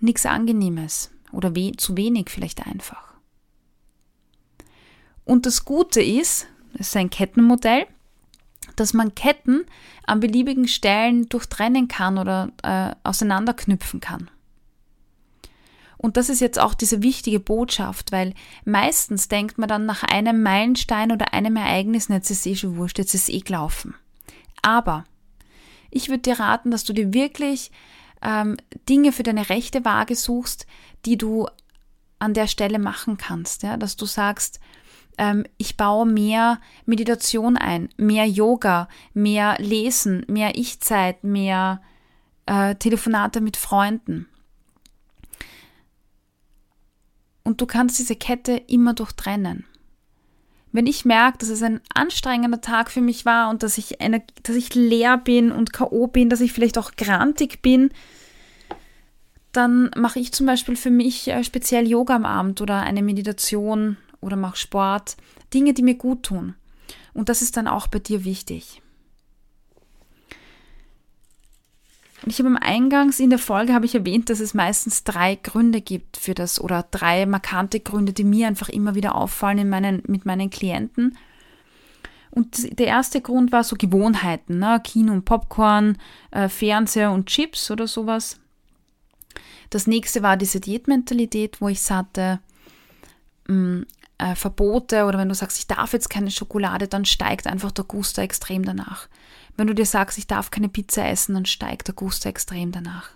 nichts 0.00 0.26
Angenehmes 0.26 1.12
oder 1.30 1.54
we 1.54 1.72
zu 1.76 1.96
wenig 1.96 2.28
vielleicht 2.28 2.66
einfach. 2.66 3.14
Und 5.24 5.46
das 5.46 5.64
Gute 5.64 6.02
ist, 6.02 6.48
es 6.74 6.88
ist 6.88 6.96
ein 6.96 7.10
Kettenmodell, 7.10 7.86
dass 8.74 8.92
man 8.92 9.14
Ketten 9.14 9.64
an 10.04 10.18
beliebigen 10.18 10.66
Stellen 10.66 11.28
durchtrennen 11.28 11.86
kann 11.86 12.18
oder 12.18 12.50
äh, 12.64 12.94
auseinanderknüpfen 13.04 14.00
kann. 14.00 14.30
Und 15.98 16.16
das 16.16 16.28
ist 16.28 16.40
jetzt 16.40 16.58
auch 16.58 16.74
diese 16.74 17.02
wichtige 17.02 17.40
Botschaft, 17.40 18.12
weil 18.12 18.34
meistens 18.64 19.28
denkt 19.28 19.58
man 19.58 19.68
dann 19.68 19.86
nach 19.86 20.02
einem 20.02 20.42
Meilenstein 20.42 21.10
oder 21.10 21.32
einem 21.32 21.56
Ereignis, 21.56 22.08
jetzt 22.08 22.30
ist 22.30 22.40
es 22.40 22.46
eh 22.46 22.56
schon 22.56 22.76
wurscht, 22.76 22.98
jetzt 22.98 23.14
ist 23.14 23.28
es 23.28 23.34
eh 23.34 23.40
gelaufen. 23.40 23.94
Aber 24.62 25.04
ich 25.90 26.08
würde 26.08 26.22
dir 26.22 26.38
raten, 26.38 26.70
dass 26.70 26.84
du 26.84 26.92
dir 26.92 27.14
wirklich 27.14 27.70
ähm, 28.22 28.56
Dinge 28.88 29.12
für 29.12 29.22
deine 29.22 29.48
rechte 29.48 29.84
Waage 29.84 30.16
suchst, 30.16 30.66
die 31.04 31.16
du 31.16 31.46
an 32.18 32.34
der 32.34 32.46
Stelle 32.46 32.78
machen 32.78 33.16
kannst. 33.16 33.62
Ja? 33.62 33.76
Dass 33.76 33.96
du 33.96 34.06
sagst, 34.06 34.60
ähm, 35.18 35.44
ich 35.56 35.76
baue 35.76 36.06
mehr 36.06 36.60
Meditation 36.84 37.56
ein, 37.56 37.88
mehr 37.96 38.26
Yoga, 38.26 38.88
mehr 39.14 39.56
Lesen, 39.58 40.24
mehr 40.28 40.56
Ich-Zeit, 40.56 41.24
mehr 41.24 41.80
äh, 42.46 42.74
Telefonate 42.74 43.40
mit 43.40 43.56
Freunden. 43.56 44.28
Und 47.46 47.60
du 47.60 47.66
kannst 47.66 48.00
diese 48.00 48.16
Kette 48.16 48.60
immer 48.66 48.92
durchtrennen. 48.92 49.64
Wenn 50.72 50.88
ich 50.88 51.04
merke, 51.04 51.38
dass 51.38 51.48
es 51.48 51.62
ein 51.62 51.80
anstrengender 51.94 52.60
Tag 52.60 52.90
für 52.90 53.00
mich 53.00 53.24
war 53.24 53.50
und 53.50 53.62
dass 53.62 53.78
ich, 53.78 54.00
eine, 54.00 54.24
dass 54.42 54.56
ich 54.56 54.74
leer 54.74 55.16
bin 55.16 55.52
und 55.52 55.72
K.O. 55.72 56.08
bin, 56.08 56.28
dass 56.28 56.40
ich 56.40 56.52
vielleicht 56.52 56.76
auch 56.76 56.96
grantig 56.96 57.62
bin, 57.62 57.90
dann 59.52 59.92
mache 59.96 60.18
ich 60.18 60.32
zum 60.32 60.44
Beispiel 60.44 60.74
für 60.74 60.90
mich 60.90 61.28
äh, 61.28 61.44
speziell 61.44 61.86
Yoga 61.86 62.16
am 62.16 62.24
Abend 62.24 62.60
oder 62.60 62.80
eine 62.80 63.00
Meditation 63.00 63.96
oder 64.20 64.34
mach 64.34 64.56
Sport, 64.56 65.16
Dinge, 65.54 65.72
die 65.72 65.84
mir 65.84 65.94
gut 65.94 66.24
tun. 66.24 66.56
Und 67.14 67.28
das 67.28 67.42
ist 67.42 67.56
dann 67.56 67.68
auch 67.68 67.86
bei 67.86 68.00
dir 68.00 68.24
wichtig. 68.24 68.82
Ich 72.28 72.40
habe 72.40 72.48
am 72.48 72.56
Eingangs 72.56 73.20
in 73.20 73.30
der 73.30 73.38
Folge 73.38 73.72
habe 73.72 73.86
ich 73.86 73.94
erwähnt, 73.94 74.30
dass 74.30 74.40
es 74.40 74.52
meistens 74.52 75.04
drei 75.04 75.36
Gründe 75.36 75.80
gibt 75.80 76.16
für 76.16 76.34
das 76.34 76.60
oder 76.60 76.84
drei 76.90 77.24
markante 77.24 77.78
Gründe, 77.78 78.12
die 78.12 78.24
mir 78.24 78.48
einfach 78.48 78.68
immer 78.68 78.96
wieder 78.96 79.14
auffallen 79.14 79.58
in 79.58 79.68
meinen, 79.68 80.02
mit 80.08 80.26
meinen 80.26 80.50
Klienten. 80.50 81.16
Und 82.30 82.78
der 82.78 82.88
erste 82.88 83.20
Grund 83.20 83.52
war 83.52 83.64
so 83.64 83.76
Gewohnheiten, 83.76 84.58
ne? 84.58 84.80
Kino 84.82 85.12
und 85.12 85.24
Popcorn, 85.24 85.96
äh, 86.32 86.48
Fernseher 86.48 87.12
und 87.12 87.26
Chips 87.26 87.70
oder 87.70 87.86
sowas. 87.86 88.40
Das 89.70 89.86
nächste 89.86 90.22
war 90.22 90.36
diese 90.36 90.60
Diätmentalität, 90.60 91.60
wo 91.60 91.68
ich 91.68 91.80
sagte, 91.80 92.40
mh, 93.46 93.54
mm, 93.54 93.86
äh, 94.18 94.34
Verbote 94.34 95.04
oder 95.04 95.18
wenn 95.18 95.28
du 95.28 95.34
sagst, 95.34 95.58
ich 95.58 95.66
darf 95.66 95.92
jetzt 95.92 96.10
keine 96.10 96.30
Schokolade, 96.30 96.88
dann 96.88 97.04
steigt 97.04 97.46
einfach 97.46 97.70
der 97.70 97.84
Guster 97.84 98.22
extrem 98.22 98.64
danach. 98.64 99.08
Wenn 99.56 99.66
du 99.66 99.74
dir 99.74 99.86
sagst, 99.86 100.18
ich 100.18 100.26
darf 100.26 100.50
keine 100.50 100.68
Pizza 100.68 101.08
essen, 101.08 101.34
dann 101.34 101.46
steigt 101.46 101.88
der 101.88 101.94
Guster 101.94 102.28
extrem 102.28 102.72
danach. 102.72 103.10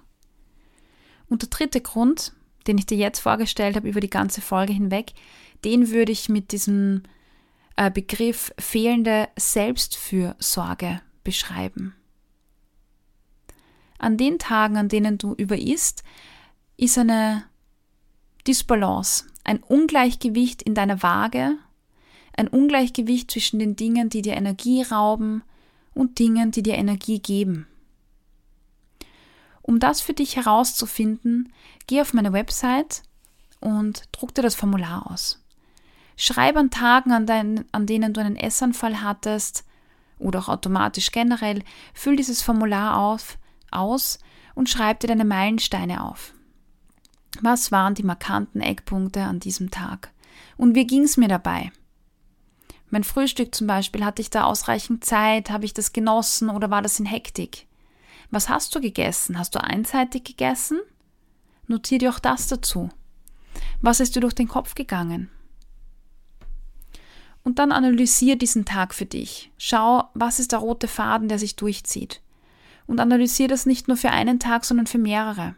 Und 1.28 1.42
der 1.42 1.48
dritte 1.50 1.80
Grund, 1.80 2.32
den 2.66 2.78
ich 2.78 2.86
dir 2.86 2.96
jetzt 2.96 3.20
vorgestellt 3.20 3.76
habe 3.76 3.88
über 3.88 4.00
die 4.00 4.10
ganze 4.10 4.40
Folge 4.40 4.72
hinweg, 4.72 5.12
den 5.64 5.90
würde 5.90 6.12
ich 6.12 6.28
mit 6.28 6.52
diesem 6.52 7.02
äh, 7.76 7.90
Begriff 7.90 8.52
fehlende 8.58 9.28
Selbstfürsorge 9.36 11.02
beschreiben. 11.24 11.94
An 13.98 14.16
den 14.16 14.38
Tagen, 14.38 14.78
an 14.78 14.88
denen 14.88 15.18
du 15.18 15.34
überisst, 15.34 16.02
ist 16.78 16.96
eine 16.96 17.44
Disbalance, 18.46 19.26
ein 19.44 19.62
Ungleichgewicht 19.62 20.62
in 20.62 20.74
deiner 20.74 21.02
Waage, 21.02 21.58
ein 22.34 22.48
Ungleichgewicht 22.48 23.30
zwischen 23.30 23.58
den 23.58 23.76
Dingen, 23.76 24.08
die 24.08 24.22
dir 24.22 24.34
Energie 24.34 24.82
rauben 24.82 25.42
und 26.00 26.18
Dingen, 26.18 26.50
die 26.50 26.62
dir 26.62 26.76
Energie 26.76 27.20
geben. 27.20 27.66
Um 29.60 29.78
das 29.78 30.00
für 30.00 30.14
dich 30.14 30.36
herauszufinden, 30.36 31.52
geh 31.86 32.00
auf 32.00 32.14
meine 32.14 32.32
Website 32.32 33.02
und 33.60 34.04
druck 34.10 34.34
dir 34.34 34.40
das 34.40 34.54
Formular 34.54 35.10
aus. 35.10 35.44
Schreib 36.16 36.56
an 36.56 36.70
Tagen, 36.70 37.12
an, 37.12 37.26
dein, 37.26 37.66
an 37.72 37.84
denen 37.84 38.14
du 38.14 38.20
einen 38.22 38.36
Essanfall 38.36 39.02
hattest 39.02 39.64
oder 40.18 40.38
auch 40.38 40.48
automatisch 40.48 41.12
generell, 41.12 41.62
füll 41.92 42.16
dieses 42.16 42.40
Formular 42.40 42.96
auf, 42.98 43.38
aus 43.70 44.18
und 44.54 44.70
schreib 44.70 45.00
dir 45.00 45.08
deine 45.08 45.26
Meilensteine 45.26 46.02
auf. 46.02 46.32
Was 47.42 47.70
waren 47.72 47.94
die 47.94 48.04
markanten 48.04 48.62
Eckpunkte 48.62 49.22
an 49.22 49.38
diesem 49.38 49.70
Tag? 49.70 50.10
Und 50.56 50.74
wie 50.74 50.86
ging 50.86 51.02
es 51.02 51.18
mir 51.18 51.28
dabei? 51.28 51.70
Mein 52.90 53.04
Frühstück 53.04 53.54
zum 53.54 53.66
Beispiel, 53.68 54.04
hatte 54.04 54.20
ich 54.20 54.30
da 54.30 54.44
ausreichend 54.44 55.04
Zeit? 55.04 55.50
Habe 55.50 55.64
ich 55.64 55.72
das 55.72 55.92
genossen 55.92 56.50
oder 56.50 56.70
war 56.70 56.82
das 56.82 56.98
in 56.98 57.06
Hektik? 57.06 57.66
Was 58.30 58.48
hast 58.48 58.74
du 58.74 58.80
gegessen? 58.80 59.38
Hast 59.38 59.54
du 59.54 59.62
einseitig 59.62 60.24
gegessen? 60.24 60.80
Notier 61.66 61.98
dir 61.98 62.10
auch 62.10 62.18
das 62.18 62.48
dazu. 62.48 62.90
Was 63.80 64.00
ist 64.00 64.16
dir 64.16 64.20
durch 64.20 64.34
den 64.34 64.48
Kopf 64.48 64.74
gegangen? 64.74 65.30
Und 67.42 67.58
dann 67.58 67.72
analysier 67.72 68.36
diesen 68.36 68.64
Tag 68.64 68.92
für 68.92 69.06
dich. 69.06 69.50
Schau, 69.56 70.04
was 70.14 70.40
ist 70.40 70.52
der 70.52 70.58
rote 70.58 70.88
Faden, 70.88 71.28
der 71.28 71.38
sich 71.38 71.56
durchzieht. 71.56 72.20
Und 72.86 73.00
analysier 73.00 73.48
das 73.48 73.66
nicht 73.66 73.88
nur 73.88 73.96
für 73.96 74.10
einen 74.10 74.40
Tag, 74.40 74.64
sondern 74.64 74.86
für 74.86 74.98
mehrere. 74.98 75.54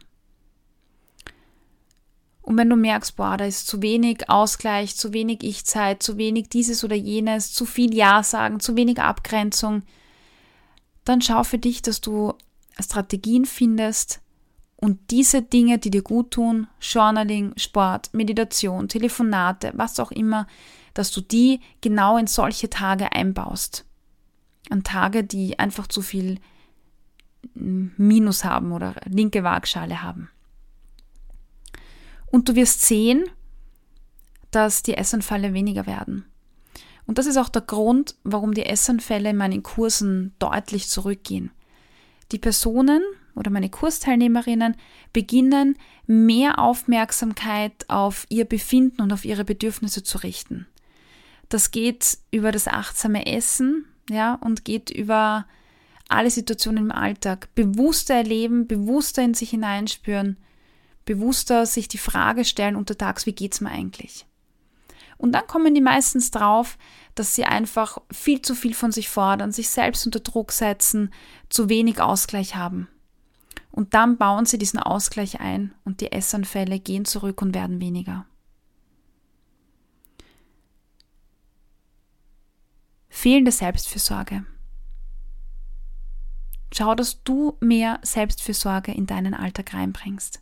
Und 2.42 2.58
wenn 2.58 2.68
du 2.68 2.76
merkst, 2.76 3.16
boah, 3.16 3.36
da 3.36 3.44
ist 3.44 3.68
zu 3.68 3.82
wenig 3.82 4.28
Ausgleich, 4.28 4.96
zu 4.96 5.12
wenig 5.12 5.42
Ich-Zeit, 5.42 6.02
zu 6.02 6.18
wenig 6.18 6.48
dieses 6.48 6.82
oder 6.82 6.96
jenes, 6.96 7.52
zu 7.52 7.64
viel 7.64 7.94
Ja 7.94 8.22
sagen, 8.22 8.60
zu 8.60 8.76
wenig 8.76 9.00
Abgrenzung, 9.00 9.82
dann 11.04 11.22
schau 11.22 11.44
für 11.44 11.58
dich, 11.58 11.82
dass 11.82 12.00
du 12.00 12.34
Strategien 12.80 13.44
findest 13.44 14.20
und 14.82 15.12
diese 15.12 15.42
Dinge, 15.42 15.78
die 15.78 15.90
dir 15.90 16.02
gut 16.02 16.32
tun, 16.32 16.66
Journaling, 16.80 17.52
Sport, 17.56 18.12
Meditation, 18.12 18.88
Telefonate, 18.88 19.70
was 19.76 20.00
auch 20.00 20.10
immer, 20.10 20.48
dass 20.92 21.12
du 21.12 21.20
die 21.20 21.60
genau 21.80 22.16
in 22.16 22.26
solche 22.26 22.68
Tage 22.68 23.12
einbaust. 23.12 23.84
An 24.70 24.82
Tage, 24.82 25.22
die 25.22 25.56
einfach 25.60 25.86
zu 25.86 26.02
viel 26.02 26.40
Minus 27.54 28.44
haben 28.44 28.72
oder 28.72 28.96
linke 29.04 29.44
Waagschale 29.44 30.02
haben. 30.02 30.30
Und 32.32 32.48
du 32.48 32.56
wirst 32.56 32.80
sehen, 32.80 33.24
dass 34.50 34.82
die 34.82 34.94
Essanfälle 34.94 35.54
weniger 35.54 35.86
werden. 35.86 36.24
Und 37.06 37.18
das 37.18 37.26
ist 37.26 37.36
auch 37.36 37.48
der 37.48 37.62
Grund, 37.62 38.16
warum 38.24 38.54
die 38.54 38.66
Essanfälle 38.66 39.30
in 39.30 39.36
meinen 39.36 39.62
Kursen 39.62 40.34
deutlich 40.38 40.88
zurückgehen. 40.88 41.50
Die 42.32 42.38
Personen 42.38 43.02
oder 43.34 43.50
meine 43.50 43.70
Kursteilnehmerinnen 43.70 44.76
beginnen 45.12 45.76
mehr 46.06 46.58
Aufmerksamkeit 46.58 47.88
auf 47.88 48.26
ihr 48.30 48.46
Befinden 48.46 49.02
und 49.02 49.12
auf 49.12 49.24
ihre 49.24 49.44
Bedürfnisse 49.44 50.02
zu 50.02 50.18
richten. 50.18 50.66
Das 51.48 51.70
geht 51.70 52.18
über 52.30 52.50
das 52.50 52.66
achtsame 52.66 53.26
Essen, 53.26 53.84
ja, 54.08 54.34
und 54.36 54.64
geht 54.64 54.90
über 54.90 55.46
alle 56.08 56.30
Situationen 56.30 56.84
im 56.84 56.92
Alltag. 56.92 57.54
Bewusster 57.54 58.14
erleben, 58.14 58.66
bewusster 58.66 59.22
in 59.22 59.34
sich 59.34 59.50
hineinspüren, 59.50 60.38
bewusster 61.04 61.66
sich 61.66 61.88
die 61.88 61.98
Frage 61.98 62.44
stellen 62.44 62.76
untertags, 62.76 63.26
wie 63.26 63.32
geht's 63.32 63.60
mir 63.60 63.70
eigentlich? 63.70 64.26
Und 65.18 65.32
dann 65.32 65.46
kommen 65.46 65.74
die 65.74 65.80
meistens 65.80 66.32
drauf, 66.32 66.76
dass 67.14 67.34
sie 67.34 67.44
einfach 67.44 67.98
viel 68.10 68.42
zu 68.42 68.54
viel 68.54 68.74
von 68.74 68.90
sich 68.90 69.08
fordern, 69.08 69.52
sich 69.52 69.68
selbst 69.68 70.04
unter 70.04 70.20
Druck 70.20 70.50
setzen, 70.50 71.12
zu 71.48 71.68
wenig 71.68 72.00
Ausgleich 72.00 72.56
haben. 72.56 72.88
Und 73.70 73.94
dann 73.94 74.18
bauen 74.18 74.46
sie 74.46 74.58
diesen 74.58 74.80
Ausgleich 74.80 75.40
ein 75.40 75.74
und 75.84 76.00
die 76.00 76.12
Essanfälle 76.12 76.78
gehen 76.80 77.04
zurück 77.04 77.40
und 77.40 77.54
werden 77.54 77.80
weniger. 77.80 78.26
Fehlende 83.08 83.52
Selbstfürsorge. 83.52 84.44
Schau, 86.74 86.94
dass 86.94 87.22
du 87.22 87.56
mehr 87.60 88.00
Selbstfürsorge 88.02 88.92
in 88.92 89.06
deinen 89.06 89.34
Alltag 89.34 89.72
reinbringst. 89.74 90.41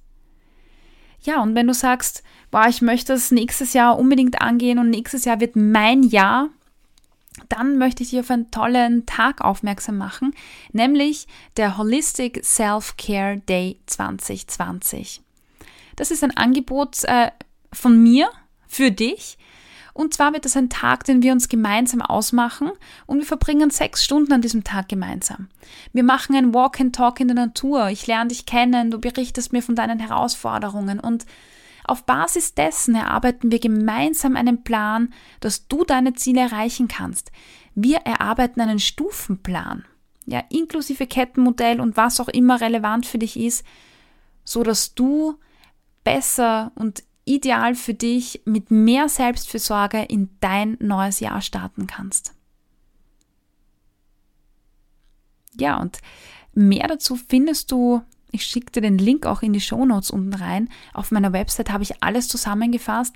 Ja, 1.23 1.43
und 1.43 1.55
wenn 1.55 1.67
du 1.67 1.75
sagst, 1.75 2.23
boah, 2.51 2.67
ich 2.69 2.83
möchte 2.83 3.13
das 3.13 3.31
nächstes 3.31 3.73
Jahr 3.73 3.99
unbedingt 3.99 4.41
angehen 4.41 4.79
und 4.79 4.91
nächstes 4.91 5.25
Jahr 5.25 5.41
wird 5.41 5.57
mein 5.57 6.03
Jahr, 6.03 6.49
dann 7.49 7.79
möchte 7.79 8.03
ich 8.03 8.11
dich 8.11 8.21
auf 8.21 8.31
einen 8.31 8.51
tollen 8.51 9.07
Tag 9.07 9.41
aufmerksam 9.41 9.99
machen, 9.99 10.35
nämlich 10.73 11.27
der 11.57 11.79
Holistic 11.79 12.45
Self-Care 12.45 13.39
Day 13.39 13.79
2020. 13.87 15.23
Das 15.97 16.11
ist 16.11 16.25
ein 16.25 16.37
Angebot 16.37 17.05
äh, 17.05 17.31
von 17.73 18.03
mir 18.03 18.31
für 18.67 18.91
dich, 18.91 19.37
und 20.01 20.15
zwar 20.15 20.33
wird 20.33 20.47
es 20.47 20.57
ein 20.57 20.71
Tag, 20.71 21.05
den 21.05 21.23
wir 21.23 21.31
uns 21.31 21.51
gemeinsam 21.51 22.01
ausmachen 22.01 22.71
und 23.05 23.19
wir 23.19 23.27
verbringen 23.27 23.69
sechs 23.69 24.03
Stunden 24.03 24.33
an 24.33 24.41
diesem 24.41 24.65
Tag 24.65 24.89
gemeinsam. 24.89 25.51
Wir 25.93 26.05
machen 26.05 26.35
ein 26.35 26.55
Walk 26.55 26.81
and 26.81 26.97
Talk 26.97 27.21
in 27.21 27.29
der 27.29 27.35
Natur. 27.35 27.91
Ich 27.91 28.07
lerne 28.07 28.29
dich 28.29 28.47
kennen, 28.47 28.91
du 28.91 28.99
berichtest 28.99 29.53
mir 29.53 29.63
von 29.63 29.77
deinen 29.77 29.99
Herausforderungen 29.99 31.01
und 31.01 31.27
auf 31.85 32.05
Basis 32.05 32.55
dessen 32.55 32.95
erarbeiten 32.95 33.53
wir 33.53 33.59
gemeinsam 33.59 34.37
einen 34.37 34.65
Plan, 34.65 35.13
dass 35.41 35.69
du 35.69 35.85
deine 35.85 36.15
Ziele 36.15 36.41
erreichen 36.41 36.89
kannst. 36.89 37.31
Wir 37.75 37.99
erarbeiten 37.99 38.63
einen 38.63 38.79
Stufenplan, 38.79 39.85
ja, 40.25 40.43
inklusive 40.49 41.07
Kettenmodell 41.09 41.79
und 41.79 41.99
was 41.99 42.21
auch 42.21 42.29
immer 42.29 42.63
relevant 42.63 43.05
für 43.05 43.19
dich 43.19 43.39
ist, 43.39 43.67
so 44.45 44.63
dass 44.63 44.95
du 44.95 45.39
besser 46.05 46.73
und 46.75 47.03
ideal 47.25 47.75
für 47.75 47.95
dich 47.95 48.43
mit 48.45 48.71
mehr 48.71 49.09
Selbstfürsorge 49.09 50.03
in 50.03 50.31
dein 50.41 50.77
neues 50.81 51.21
Jahr 51.21 51.41
starten 51.41 51.87
kannst. 51.87 52.35
Ja, 55.59 55.79
und 55.79 55.99
mehr 56.55 56.89
dazu 56.89 57.17
findest 57.17 57.71
du, 57.71 58.03
ich 58.33 58.45
schicke 58.45 58.73
dir 58.73 58.81
den 58.81 58.99
Link 58.99 59.27
auch 59.27 59.43
in 59.43 59.53
die 59.53 59.61
Shownotes 59.61 60.11
unten 60.11 60.35
rein. 60.35 60.69
Auf 60.95 61.11
meiner 61.11 61.33
Website 61.33 61.71
habe 61.71 61.83
ich 61.83 62.03
alles 62.03 62.29
zusammengefasst. 62.29 63.15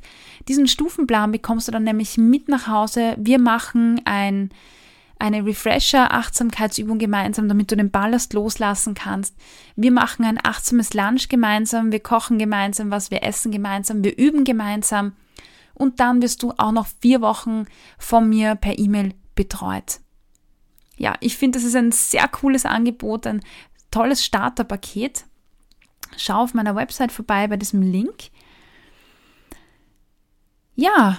Diesen 0.48 0.66
Stufenplan 0.66 1.30
bekommst 1.32 1.68
du 1.68 1.72
dann 1.72 1.84
nämlich 1.84 2.18
mit 2.18 2.48
nach 2.48 2.66
Hause. 2.66 3.16
Wir 3.18 3.38
machen 3.38 4.00
ein 4.04 4.50
eine 5.18 5.44
Refresher-Achtsamkeitsübung 5.44 6.98
gemeinsam, 6.98 7.48
damit 7.48 7.70
du 7.70 7.76
den 7.76 7.90
Ballast 7.90 8.32
loslassen 8.32 8.94
kannst. 8.94 9.36
Wir 9.76 9.92
machen 9.92 10.24
ein 10.24 10.40
achtsames 10.42 10.92
Lunch 10.94 11.28
gemeinsam, 11.28 11.92
wir 11.92 12.00
kochen 12.00 12.38
gemeinsam 12.38 12.90
was, 12.90 13.10
wir 13.10 13.22
essen 13.22 13.52
gemeinsam, 13.52 14.02
wir 14.04 14.18
üben 14.18 14.44
gemeinsam 14.44 15.12
und 15.74 16.00
dann 16.00 16.22
wirst 16.22 16.42
du 16.42 16.52
auch 16.56 16.72
noch 16.72 16.86
vier 17.00 17.20
Wochen 17.20 17.66
von 17.98 18.28
mir 18.28 18.54
per 18.54 18.78
E-Mail 18.78 19.14
betreut. 19.34 20.00
Ja, 20.96 21.14
ich 21.20 21.36
finde, 21.36 21.58
das 21.58 21.66
ist 21.66 21.74
ein 21.74 21.92
sehr 21.92 22.28
cooles 22.28 22.64
Angebot, 22.64 23.26
ein 23.26 23.42
tolles 23.90 24.24
Starterpaket. 24.24 25.24
Schau 26.16 26.42
auf 26.42 26.54
meiner 26.54 26.76
Website 26.76 27.10
vorbei 27.10 27.48
bei 27.48 27.56
diesem 27.56 27.82
Link. 27.82 28.30
Ja, 30.76 31.18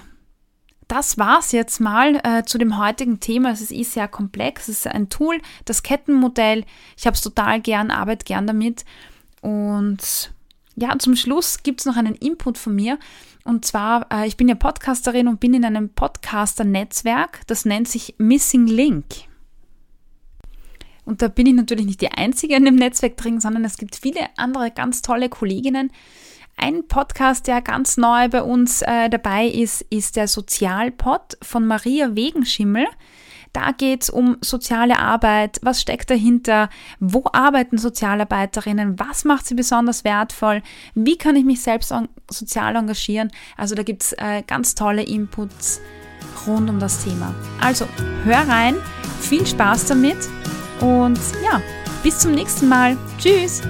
das 0.95 1.17
war's 1.17 1.51
jetzt 1.51 1.81
mal 1.81 2.21
äh, 2.23 2.45
zu 2.45 2.57
dem 2.57 2.77
heutigen 2.77 3.19
Thema. 3.19 3.51
Es 3.51 3.59
ist 3.69 3.91
sehr 3.91 4.07
komplex. 4.07 4.69
Es 4.69 4.77
ist 4.77 4.87
ein 4.87 5.09
Tool, 5.09 5.41
das 5.65 5.83
Kettenmodell. 5.83 6.63
Ich 6.95 7.05
habe 7.05 7.15
es 7.15 7.21
total 7.21 7.59
gern, 7.59 7.91
arbeite 7.91 8.23
gern 8.23 8.47
damit. 8.47 8.85
Und 9.41 10.31
ja, 10.77 10.97
zum 10.97 11.17
Schluss 11.17 11.63
gibt 11.63 11.81
es 11.81 11.85
noch 11.85 11.97
einen 11.97 12.15
Input 12.15 12.57
von 12.57 12.75
mir. 12.75 12.97
Und 13.43 13.65
zwar, 13.65 14.07
äh, 14.09 14.25
ich 14.25 14.37
bin 14.37 14.47
ja 14.47 14.55
Podcasterin 14.55 15.27
und 15.27 15.41
bin 15.41 15.53
in 15.53 15.65
einem 15.65 15.89
Podcaster-Netzwerk. 15.89 17.41
Das 17.47 17.65
nennt 17.65 17.89
sich 17.89 18.15
Missing 18.17 18.65
Link. 18.65 19.05
Und 21.03 21.21
da 21.21 21.27
bin 21.27 21.45
ich 21.45 21.55
natürlich 21.55 21.85
nicht 21.85 21.99
die 21.99 22.11
Einzige 22.13 22.55
in 22.55 22.63
dem 22.63 22.75
Netzwerk 22.75 23.17
drin, 23.17 23.41
sondern 23.41 23.65
es 23.65 23.77
gibt 23.77 23.97
viele 23.97 24.21
andere 24.37 24.71
ganz 24.71 25.01
tolle 25.01 25.27
Kolleginnen, 25.27 25.91
ein 26.57 26.87
Podcast, 26.87 27.47
der 27.47 27.61
ganz 27.61 27.97
neu 27.97 28.29
bei 28.29 28.41
uns 28.41 28.81
äh, 28.81 29.09
dabei 29.09 29.47
ist, 29.47 29.81
ist 29.89 30.15
der 30.15 30.27
Sozialpod 30.27 31.37
von 31.41 31.65
Maria 31.65 32.15
Wegenschimmel. 32.15 32.87
Da 33.53 33.71
geht 33.71 34.03
es 34.03 34.09
um 34.09 34.35
soziale 34.41 34.99
Arbeit, 34.99 35.59
was 35.61 35.81
steckt 35.81 36.09
dahinter, 36.09 36.69
wo 36.99 37.23
arbeiten 37.31 37.77
Sozialarbeiterinnen, 37.77 38.99
was 38.99 39.23
macht 39.23 39.45
sie 39.45 39.55
besonders 39.55 40.03
wertvoll, 40.03 40.61
wie 40.93 41.17
kann 41.17 41.37
ich 41.37 41.45
mich 41.45 41.61
selbst 41.61 41.93
sozial 42.29 42.75
engagieren. 42.75 43.31
Also 43.55 43.75
da 43.75 43.83
gibt 43.83 44.03
es 44.03 44.13
äh, 44.13 44.43
ganz 44.45 44.75
tolle 44.75 45.03
Inputs 45.03 45.79
rund 46.45 46.69
um 46.69 46.79
das 46.79 47.05
Thema. 47.05 47.33
Also 47.61 47.87
hör 48.25 48.45
rein, 48.47 48.75
viel 49.21 49.45
Spaß 49.45 49.85
damit 49.85 50.17
und 50.81 51.19
ja, 51.41 51.61
bis 52.03 52.19
zum 52.19 52.33
nächsten 52.33 52.67
Mal. 52.67 52.97
Tschüss! 53.17 53.61